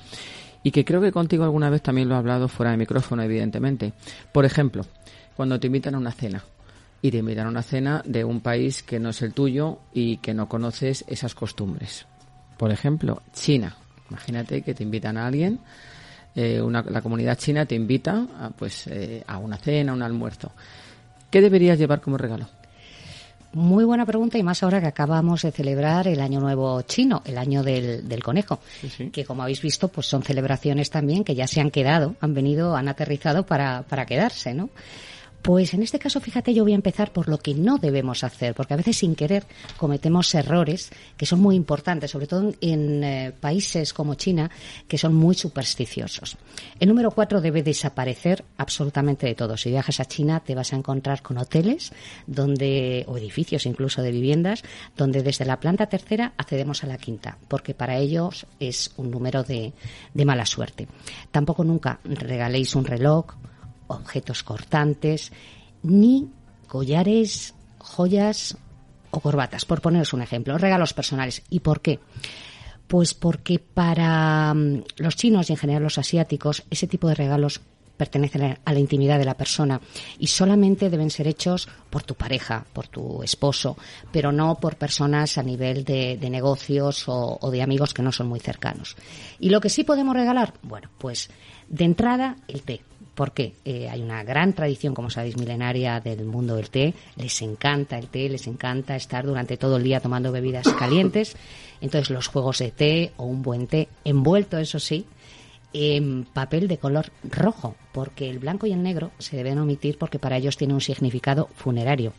[0.61, 3.93] y que creo que contigo alguna vez también lo he hablado fuera de micrófono, evidentemente.
[4.31, 4.85] Por ejemplo,
[5.35, 6.43] cuando te invitan a una cena
[7.01, 10.17] y te invitan a una cena de un país que no es el tuyo y
[10.17, 12.05] que no conoces esas costumbres.
[12.55, 13.75] Por ejemplo, China.
[14.11, 15.59] Imagínate que te invitan a alguien,
[16.35, 20.51] eh, la comunidad china te invita a, pues, eh, a una cena, un almuerzo.
[21.31, 22.47] ¿Qué deberías llevar como regalo?
[23.55, 27.37] Muy buena pregunta y más ahora que acabamos de celebrar el Año Nuevo Chino, el
[27.37, 28.59] Año del, del Conejo,
[29.13, 32.75] que como habéis visto pues son celebraciones también que ya se han quedado, han venido,
[32.75, 34.71] han aterrizado para, para quedarse, ¿no?
[35.45, 38.55] Pues en este caso, fíjate, yo voy a empezar por lo que no debemos hacer,
[38.55, 39.45] porque a veces sin querer
[39.77, 44.49] cometemos errores que son muy importantes, sobre todo en eh, países como China,
[44.87, 46.35] que son muy supersticiosos.
[46.79, 49.55] El número cuatro debe desaparecer absolutamente de todo.
[49.55, 51.91] Si viajas a China, te vas a encontrar con hoteles
[52.25, 54.63] donde, o edificios incluso de viviendas,
[54.97, 59.43] donde desde la planta tercera accedemos a la quinta, porque para ellos es un número
[59.43, 59.73] de,
[60.11, 60.87] de mala suerte.
[61.29, 63.35] Tampoco nunca regaléis un reloj,
[63.87, 65.31] objetos cortantes,
[65.83, 66.29] ni
[66.67, 68.57] collares, joyas
[69.11, 71.43] o corbatas, por poneros un ejemplo, regalos personales.
[71.49, 71.99] ¿Y por qué?
[72.87, 77.61] Pues porque para mm, los chinos y en general los asiáticos ese tipo de regalos
[77.95, 79.79] pertenecen a la intimidad de la persona
[80.19, 83.77] y solamente deben ser hechos por tu pareja, por tu esposo,
[84.11, 88.27] pero no por personas a nivel de, negocios o, o, de amigos que no son
[88.27, 88.97] muy cercanos.
[89.39, 91.29] Y lo que sí podemos regalar, bueno, pues
[91.69, 92.81] de entrada el té
[93.15, 96.93] porque eh, hay una gran tradición, como sabéis, milenaria del mundo del té.
[97.15, 101.35] Les encanta el té, les encanta estar durante todo el día tomando bebidas calientes.
[101.81, 105.05] Entonces, los juegos de té o un buen té, envuelto, eso sí,
[105.73, 110.19] en papel de color rojo, porque el blanco y el negro se deben omitir porque
[110.19, 112.13] para ellos tiene un significado funerario.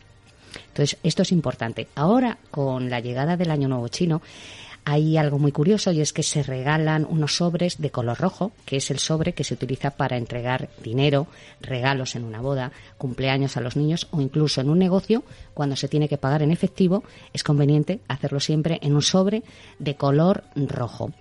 [0.69, 1.87] Entonces, esto es importante.
[1.95, 4.21] Ahora, con la llegada del Año Nuevo Chino,
[4.89, 8.77] hay algo muy curioso y es que se regalan unos sobres de color rojo, que
[8.77, 11.27] es el sobre que se utiliza para entregar dinero,
[11.59, 15.89] regalos en una boda, cumpleaños a los niños o incluso en un negocio, cuando se
[15.89, 19.43] tiene que pagar en efectivo, es conveniente hacerlo siempre en un sobre
[19.77, 21.11] de color rojo.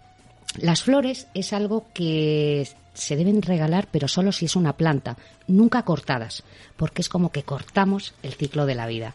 [0.58, 5.16] Las flores es algo que se deben regalar, pero solo si es una planta,
[5.48, 6.44] nunca cortadas,
[6.76, 9.12] porque es como que cortamos el ciclo de la vida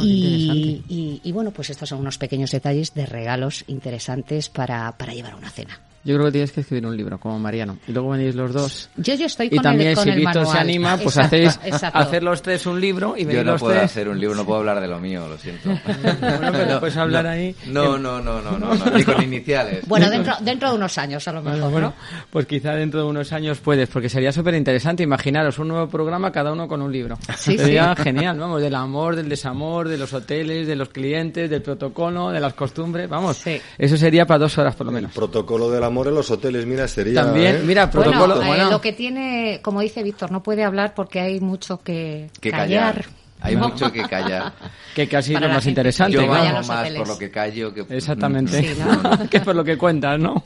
[0.00, 5.50] y, bueno, pues estos son unos pequeños detalles de regalos interesantes para, para llevar una
[5.50, 5.80] cena.
[6.06, 7.76] Yo creo que tienes que escribir un libro, como Mariano.
[7.88, 8.88] Y luego venís los dos.
[8.96, 10.58] Yo, yo estoy y con también, el, con si el Víctor se manual.
[10.58, 11.98] anima, pues Exacto, hacéis exacto.
[11.98, 13.84] hacer los tres un libro y venir Yo no los puedo tres.
[13.84, 15.68] hacer un libro, no puedo hablar de lo mío, lo siento.
[16.20, 17.54] Bueno, pero puedes hablar ahí.
[17.66, 19.86] No, no, no, no, no, no, ni con iniciales.
[19.86, 21.94] Bueno, dentro, dentro de unos años, a lo mejor, Bueno, ¿no?
[22.30, 25.02] pues quizá dentro de unos años puedes, porque sería súper interesante.
[25.02, 27.18] Imaginaros un nuevo programa, cada uno con un libro.
[27.36, 31.62] Sí, sería genial, vamos, del amor, del desamor, de los hoteles, de los clientes, del
[31.62, 33.38] protocolo, de las costumbres, vamos.
[33.38, 33.60] Sí.
[33.78, 35.12] Eso sería para dos horas por lo El menos.
[35.12, 37.22] protocolo del amor en los hoteles, mira, sería...
[37.22, 37.60] También, ¿eh?
[37.64, 38.36] mira, protocolo.
[38.36, 38.70] Bueno, eh, bueno.
[38.70, 42.94] lo que tiene, como dice Víctor, no puede hablar porque hay mucho que, que callar.
[42.94, 43.06] callar.
[43.40, 44.52] Hay mucho que callar.
[44.94, 46.16] Que casi Para lo más gente interesante.
[46.16, 46.98] que Yo valgo más hoteles.
[46.98, 47.84] por lo que callo que...
[47.90, 48.62] Exactamente.
[48.62, 49.28] Sí, ¿no?
[49.30, 50.42] que es por lo que cuentas, ¿no?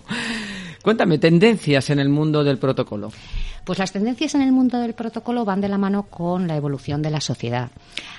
[0.83, 3.13] Cuéntame, tendencias en el mundo del protocolo.
[3.65, 7.03] Pues las tendencias en el mundo del protocolo van de la mano con la evolución
[7.03, 7.71] de la sociedad.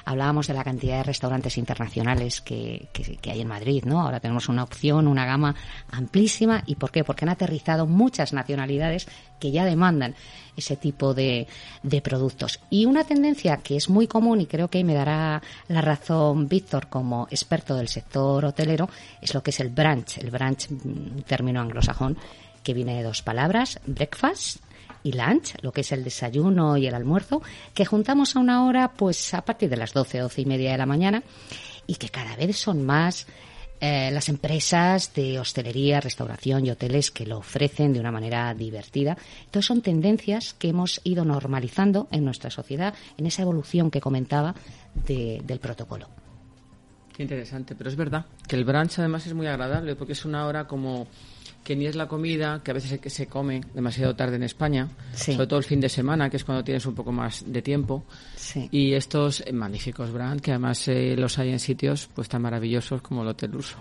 [0.06, 4.00] Hablábamos de la cantidad de restaurantes internacionales que, que- hay en Madrid, ¿no?
[4.02, 5.56] Ahora tenemos una opción, una gama
[5.92, 6.62] amplísima.
[6.68, 7.04] ¿Y por qué?
[7.04, 9.08] Porque han aterrizado muchas nacionalidades
[9.40, 10.14] que ya demandan
[10.56, 11.48] ese tipo de,
[11.82, 12.60] de productos.
[12.70, 16.88] Y una tendencia que es muy común, y creo que me dará la razón Víctor
[16.88, 18.88] como experto del sector hotelero,
[19.20, 20.20] es lo que es el brunch.
[20.20, 22.16] El brunch, mm, término anglosajón,
[22.64, 24.58] que viene de dos palabras, breakfast
[25.04, 27.42] y lunch, lo que es el desayuno y el almuerzo,
[27.74, 30.78] que juntamos a una hora, pues a partir de las 12, 12 y media de
[30.78, 31.24] la mañana,
[31.88, 33.26] y que cada vez son más
[33.84, 39.18] eh, las empresas de hostelería, restauración y hoteles que lo ofrecen de una manera divertida.
[39.46, 44.54] Entonces son tendencias que hemos ido normalizando en nuestra sociedad en esa evolución que comentaba
[45.08, 46.08] de- del protocolo.
[47.12, 50.46] Qué interesante, pero es verdad que el brunch además es muy agradable porque es una
[50.46, 51.08] hora como
[51.64, 54.44] que ni es la comida, que a veces se- que se come demasiado tarde en
[54.44, 55.34] España, Sí.
[55.34, 58.04] sobre todo el fin de semana, que es cuando tienes un poco más de tiempo.
[58.36, 58.68] Sí.
[58.72, 63.02] Y estos eh, magníficos brunch, que además eh, los hay en sitios pues tan maravillosos
[63.02, 63.78] como el Hotel Urso.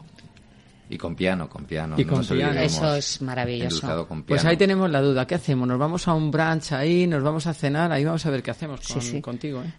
[0.93, 1.95] Y con piano, con piano.
[1.97, 2.59] Y no con piano.
[2.61, 4.07] Eso es maravilloso.
[4.09, 4.51] Pues piano.
[4.51, 5.69] ahí tenemos la duda, ¿qué hacemos?
[5.69, 7.07] ¿Nos vamos a un brunch ahí?
[7.07, 7.93] ¿Nos vamos a cenar?
[7.93, 9.21] Ahí vamos a ver qué hacemos Sí, con- sí.
[9.21, 9.63] contigo.
[9.63, 9.73] ¿eh?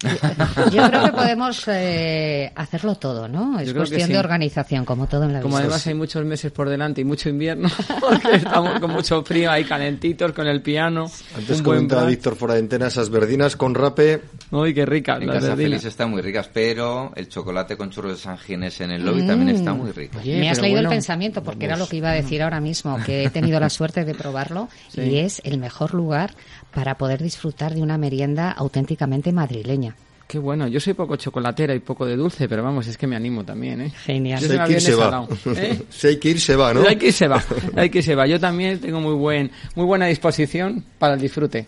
[0.72, 3.59] Yo creo que podemos eh, hacerlo todo, ¿no?
[3.59, 4.14] Es cuestión sí.
[4.14, 5.66] de organización, como todo en la Como vida.
[5.66, 7.68] además hay muchos meses por delante y mucho invierno,
[7.99, 11.12] porque estamos con mucho frío ahí calentitos con el piano.
[11.36, 12.05] Antes comentaba.
[12.05, 14.22] Víctor fuera de antena esas verdinas con rape.
[14.51, 15.18] Uy, qué rica.
[15.18, 15.72] En las Casa verdinas.
[15.82, 19.28] Feliz están muy ricas, pero el chocolate con churros de San Ginés en el lobby
[19.28, 20.18] también está muy rico.
[20.20, 22.60] Oye, Me has leído bueno, el pensamiento porque era lo que iba a decir ahora
[22.60, 25.02] mismo, que he tenido la suerte de probarlo Sí.
[25.02, 26.34] y es el mejor lugar
[26.74, 29.95] para poder disfrutar de una merienda auténticamente madrileña.
[30.28, 30.68] Qué bueno.
[30.68, 33.82] Yo soy poco chocolatera y poco de dulce, pero vamos, es que me animo también,
[33.82, 33.89] ¿eh?
[34.06, 34.39] Genial.
[34.39, 35.28] Si hay que ir, se va.
[35.58, 35.82] ¿eh?
[35.89, 36.88] Si hay que ir, se va, ¿no?
[36.88, 37.43] Hay que ir, se va.
[37.76, 38.28] Hay que ir, se va.
[38.28, 41.68] Yo también tengo muy buen, muy buena disposición para el disfrute,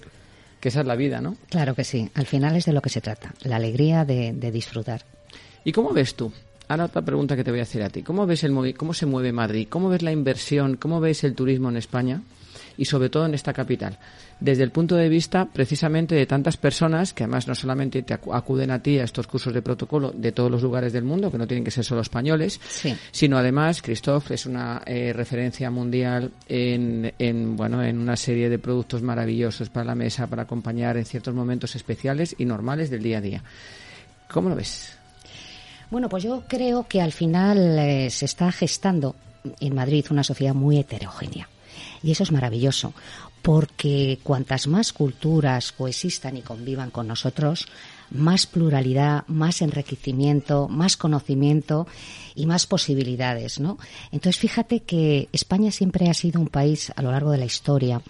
[0.62, 1.36] que esa es la vida, ¿no?
[1.50, 4.52] Claro que sí, al final es de lo que se trata, la alegría de, de
[4.52, 5.04] disfrutar.
[5.66, 6.32] ¿Y cómo ves tú?
[6.74, 8.02] Ahora otra pregunta que te voy a hacer a ti.
[8.02, 9.68] ¿Cómo ves el cómo se mueve Madrid?
[9.70, 10.76] ¿Cómo ves la inversión?
[10.78, 12.22] ¿Cómo ves el turismo en España?
[12.78, 14.00] Y sobre todo en esta capital.
[14.40, 18.36] Desde el punto de vista precisamente de tantas personas que además no solamente te acu-
[18.36, 21.38] acuden a ti a estos cursos de protocolo de todos los lugares del mundo, que
[21.38, 22.96] no tienen que ser solo españoles, Sí.
[23.12, 28.58] sino además Christophe es una eh, referencia mundial en, en, bueno, en una serie de
[28.58, 33.20] productos maravillosos para la mesa, para acompañar en ciertos momentos especiales y normales del día
[33.20, 33.44] a día.
[34.32, 34.98] ¿Cómo lo ves?
[35.90, 39.16] Bueno, pues yo creo que al final eh, se está gestando
[39.60, 41.50] en Madrid una sociedad muy heterogénea.
[42.02, 42.94] Y eso es maravilloso,
[43.42, 47.68] porque cuantas más culturas coexistan y convivan con nosotros,
[48.12, 51.88] más pluralidad, más enriquecimiento, más conocimiento
[52.36, 53.78] y más posibilidades, ¿no?
[54.12, 58.02] Entonces, fíjate que España siempre ha sido un país a lo largo de la historia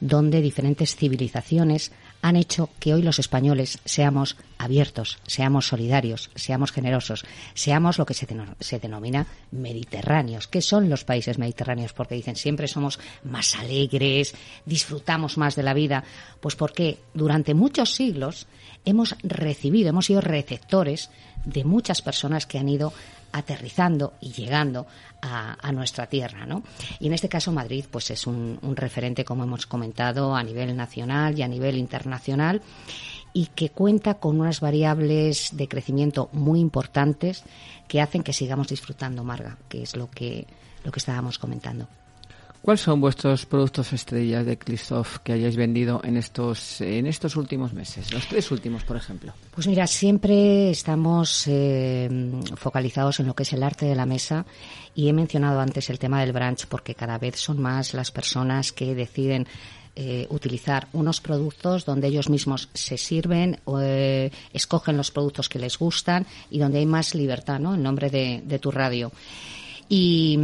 [0.00, 1.92] donde diferentes civilizaciones
[2.22, 8.14] han hecho que hoy los españoles seamos abiertos, seamos solidarios, seamos generosos, seamos lo que
[8.14, 8.28] se,
[8.60, 10.46] se denomina mediterráneos.
[10.46, 11.92] ¿Qué son los países mediterráneos?
[11.92, 16.04] Porque dicen siempre somos más alegres, disfrutamos más de la vida.
[16.40, 18.46] Pues porque durante muchos siglos
[18.84, 21.10] hemos recibido, hemos sido receptores
[21.44, 22.92] de muchas personas que han ido
[23.32, 24.86] aterrizando y llegando
[25.20, 26.62] a, nuestra tierra, ¿no?
[27.00, 30.76] Y en este caso Madrid, pues es un, un referente, como hemos comentado, a nivel
[30.76, 32.60] nacional y a nivel internacional
[33.32, 37.44] y que cuenta con unas variables de crecimiento muy importantes
[37.88, 40.46] que hacen que sigamos disfrutando Marga, que es lo que
[40.84, 41.88] lo que estábamos comentando.
[42.62, 47.72] ¿Cuáles son vuestros productos estrellas de Christoph que hayáis vendido en estos en estos últimos
[47.72, 48.12] meses?
[48.12, 49.32] Los tres últimos, por ejemplo.
[49.52, 52.08] Pues mira, siempre estamos eh,
[52.54, 54.46] focalizados en lo que es el arte de la mesa
[54.94, 58.70] y he mencionado antes el tema del brunch porque cada vez son más las personas
[58.70, 59.48] que deciden
[59.96, 65.76] eh, utilizar unos productos donde ellos mismos se sirven, eh, escogen los productos que les
[65.76, 67.74] gustan y donde hay más libertad, ¿no?
[67.74, 69.10] En nombre de tu radio.
[69.94, 70.38] Y,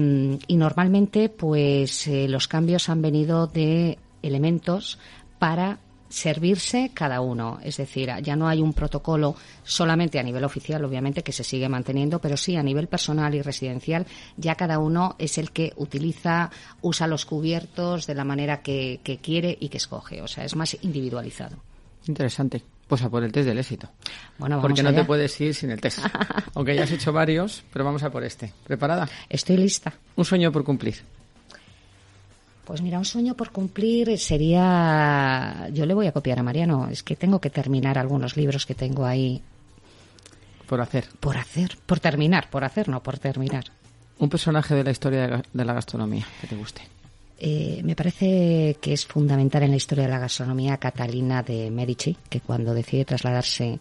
[0.51, 4.99] normalmente, pues eh, los cambios han venido de elementos
[5.39, 5.79] para
[6.11, 7.59] servirse cada uno.
[7.63, 11.67] Es decir, ya no hay un protocolo solamente a nivel oficial, obviamente, que se sigue
[11.67, 16.51] manteniendo, pero sí a nivel personal y residencial, ya cada uno es el que utiliza,
[16.83, 20.21] usa los cubiertos de la manera que, quiere y que escoge.
[20.21, 21.57] O sea, es más individualizado.
[22.07, 22.63] Interesante.
[22.89, 23.91] Pues a por el test del éxito.
[24.39, 25.99] Bueno, vamos Porque no te puedes ir sin el test.
[26.55, 28.53] Aunque ya has hecho varios, pero vamos a por este.
[28.67, 29.07] ¿Preparada?
[29.29, 29.93] Estoy lista.
[30.17, 30.97] Un sueño por cumplir.
[32.65, 35.69] Pues mira, un sueño por cumplir sería.
[35.73, 36.89] Yo le voy a copiar a Mariano.
[36.89, 39.43] Es que tengo que terminar algunos libros que tengo ahí.
[40.67, 41.09] Por hacer.
[41.21, 41.77] Por hacer.
[41.85, 42.49] Por terminar.
[42.49, 43.65] Por hacer, no, por terminar.
[44.19, 46.83] Un personaje de la historia de la gastronomía que te guste.
[47.41, 52.17] Eh, me parece que es fundamental en la historia de la gastronomía Catalina de Medici,
[52.29, 53.79] que cuando decide trasladarse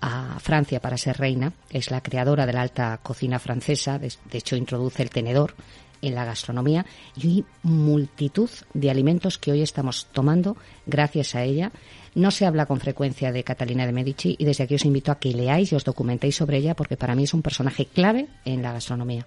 [0.00, 4.56] a Francia para ser reina, es la creadora de la alta cocina francesa, de hecho
[4.56, 5.54] introduce el tenedor
[6.02, 6.84] en la gastronomía
[7.16, 11.70] y multitud de alimentos que hoy estamos tomando gracias a ella.
[12.16, 15.18] No se habla con frecuencia de Catalina de Medici y desde aquí os invito a
[15.20, 18.62] que leáis y os documentéis sobre ella porque para mí es un personaje clave en
[18.62, 19.24] la gastronomía.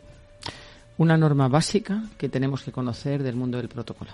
[0.97, 4.11] Una norma básica que tenemos que conocer del mundo del protocolo.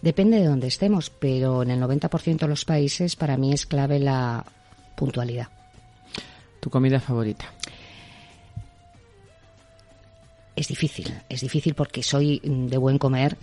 [0.00, 3.98] Depende de dónde estemos, pero en el 90% de los países para mí es clave
[3.98, 4.44] la
[4.96, 5.48] puntualidad.
[6.60, 7.46] ¿Tu comida favorita?
[10.58, 13.36] es difícil, es difícil porque soy mm, de buen comer,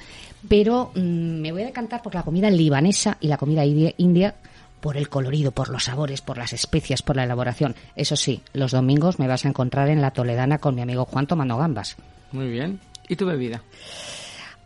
[0.50, 4.36] pero mm, me voy a decantar por la comida libanesa y la comida india
[4.82, 7.74] por el colorido, por los sabores, por las especias, por la elaboración.
[7.96, 11.26] Eso sí, los domingos me vas a encontrar en la Toledana con mi amigo Juan
[11.26, 11.96] tomando gambas.
[12.36, 12.80] Muy bien.
[13.08, 13.62] ¿Y tu bebida?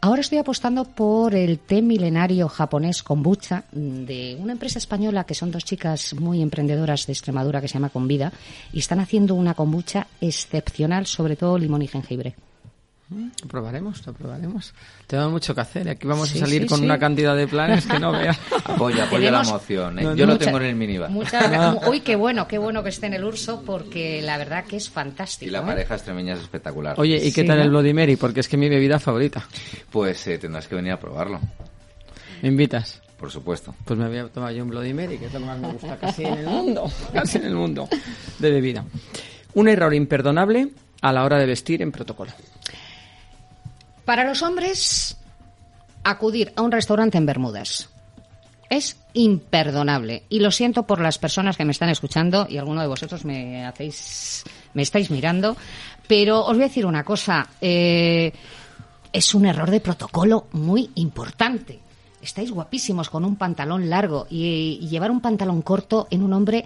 [0.02, 5.36] Ahora estoy apostando por el té milenario japonés kombucha mm, de una empresa española que
[5.36, 8.32] son dos chicas muy emprendedoras de Extremadura que se llama Convida
[8.74, 12.36] y están haciendo una kombucha excepcional, sobre todo limón y jengibre.
[13.12, 14.74] Lo probaremos, lo probaremos.
[15.08, 15.90] Tenemos mucho que hacer.
[15.90, 18.40] Aquí vamos a salir con una cantidad de planes que no veas.
[18.66, 19.98] Apoya, apoya la moción.
[19.98, 20.14] ¿eh?
[20.16, 21.10] Yo lo tengo en el minibar.
[21.90, 24.90] Uy, qué bueno, qué bueno que esté en el urso porque la verdad que es
[24.90, 25.50] fantástico.
[25.50, 25.66] Y la ¿eh?
[25.66, 27.00] pareja extremeña es espectacular.
[27.00, 28.16] Oye, ¿y qué tal el Bloody Mary?
[28.16, 29.44] Porque es que es mi bebida favorita.
[29.90, 31.40] Pues eh, tendrás que venir a probarlo.
[32.44, 33.02] ¿Me invitas?
[33.18, 33.74] Por supuesto.
[33.86, 35.74] Pues me voy a tomar yo un Bloody Mary, que es lo que más me
[35.74, 36.90] gusta casi en el mundo.
[37.14, 37.90] Casi en el mundo
[38.38, 38.86] de bebida.
[39.56, 40.70] Un error imperdonable
[41.02, 42.32] a la hora de vestir en protocolo.
[44.10, 45.18] Para los hombres,
[46.04, 47.90] acudir a un restaurante en Bermudas
[48.68, 50.24] es imperdonable.
[50.30, 53.68] Y lo siento por las personas que me están escuchando y alguno de vosotros me
[53.68, 55.56] hacéis, me estáis mirando,
[56.08, 57.50] pero os voy a decir una cosa.
[57.62, 58.34] Eh,
[59.14, 61.78] es un error de protocolo muy importante.
[62.20, 66.66] Estáis guapísimos con un pantalón largo y llevar un pantalón corto en un hombre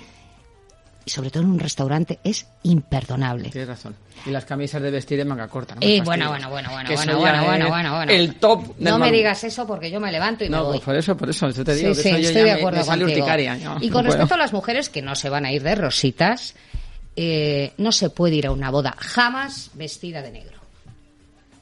[1.05, 3.49] y sobre todo en un restaurante es imperdonable.
[3.49, 3.95] Tienes razón.
[4.25, 5.75] Y las camisas de vestir de manga corta.
[5.75, 5.81] ¿no?
[5.81, 8.75] Eh, bueno, bueno, bueno, bueno, bueno, bueno, bueno, bueno, El top.
[8.77, 10.77] Del no me digas eso porque yo me levanto y no, me voy.
[10.79, 11.49] No, por eso, por eso.
[11.49, 14.53] Yo te digo que estoy de acuerdo me, sale urticaria, Y con respecto a las
[14.53, 16.55] mujeres que no se van a ir de rositas,
[17.15, 20.63] eh, no se puede ir a una boda jamás vestida de negro.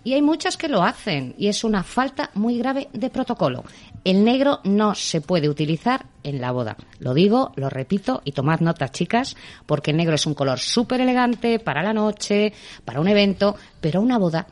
[0.04, 3.64] Y hay muchas que lo hacen y es una falta muy grave de protocolo.
[4.04, 6.76] El negro no se puede utilizar en la boda.
[7.00, 9.36] Lo digo, lo repito y tomad nota, chicas,
[9.66, 14.02] porque el negro es un color súper elegante para la noche, para un evento, pero
[14.02, 14.48] una boda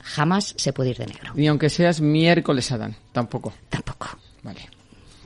[0.00, 1.32] jamás se puede ir de negro.
[1.34, 3.52] Ni aunque seas miércoles Adán, tampoco.
[3.68, 4.08] Tampoco.
[4.42, 4.68] Vale.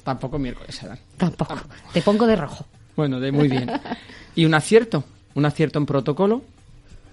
[0.02, 0.98] Tampoco miércoles Adán.
[1.16, 1.56] Tampoco.
[1.92, 2.66] Te pongo de rojo.
[2.96, 3.70] Bueno, de muy bien.
[4.34, 5.04] ¿Y un acierto?
[5.34, 6.42] ¿Un acierto en protocolo?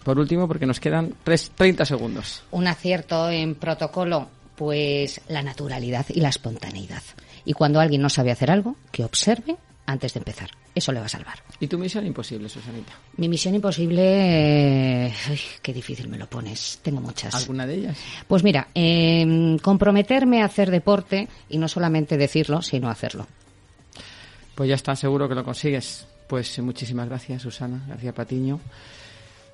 [0.04, 2.44] Por último, porque nos quedan 30 segundos.
[2.52, 7.04] Un acierto en protocolo pues la naturalidad y la espontaneidad.
[7.46, 10.50] Y cuando alguien no sabe hacer algo, que observe antes de empezar.
[10.74, 11.40] Eso le va a salvar.
[11.60, 12.94] ¿Y tu misión imposible, Susanita?
[13.18, 15.14] Mi misión imposible...
[15.62, 16.80] qué difícil me lo pones.
[16.82, 17.34] Tengo muchas.
[17.34, 17.98] ¿Alguna de ellas?
[18.28, 23.28] Pues mira, em, comprometerme a hacer deporte y no solamente decirlo, sino hacerlo.
[24.56, 26.08] Pues ya está, seguro que lo consigues.
[26.28, 27.84] Pues muchísimas gracias, Susana.
[27.88, 28.60] Gracias, Patiño.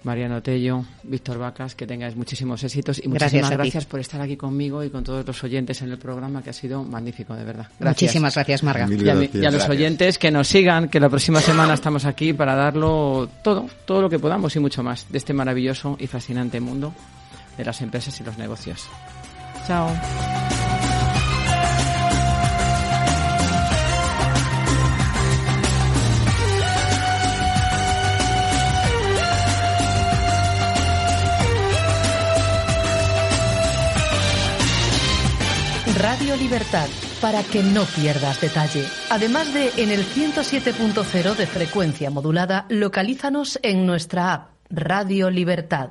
[0.04, 4.84] Mariano Tello, Víctor Vacas, que tengáis muchísimos éxitos y muchísimas gracias, por estar aquí conmigo
[4.84, 7.68] y con todos los oyentes en el programa, que ha sido magnífico, de verdad.
[7.80, 8.88] Muchísimas gracias, Marga.
[8.90, 13.30] Y a, los oyentes que nos sigan, que la próxima semana estamos aquí para darlo
[13.44, 16.94] todo, todo lo que podamos y mucho más de este maravilloso y fascinante mundo
[17.58, 18.88] de las empresas y los negocios.
[19.68, 19.90] Chao.
[36.22, 36.88] Radio Libertad,
[37.20, 38.86] para que no pierdas detalle.
[39.10, 45.90] Además de en el 107.0 de frecuencia modulada, localízanos en nuestra app Radio Libertad.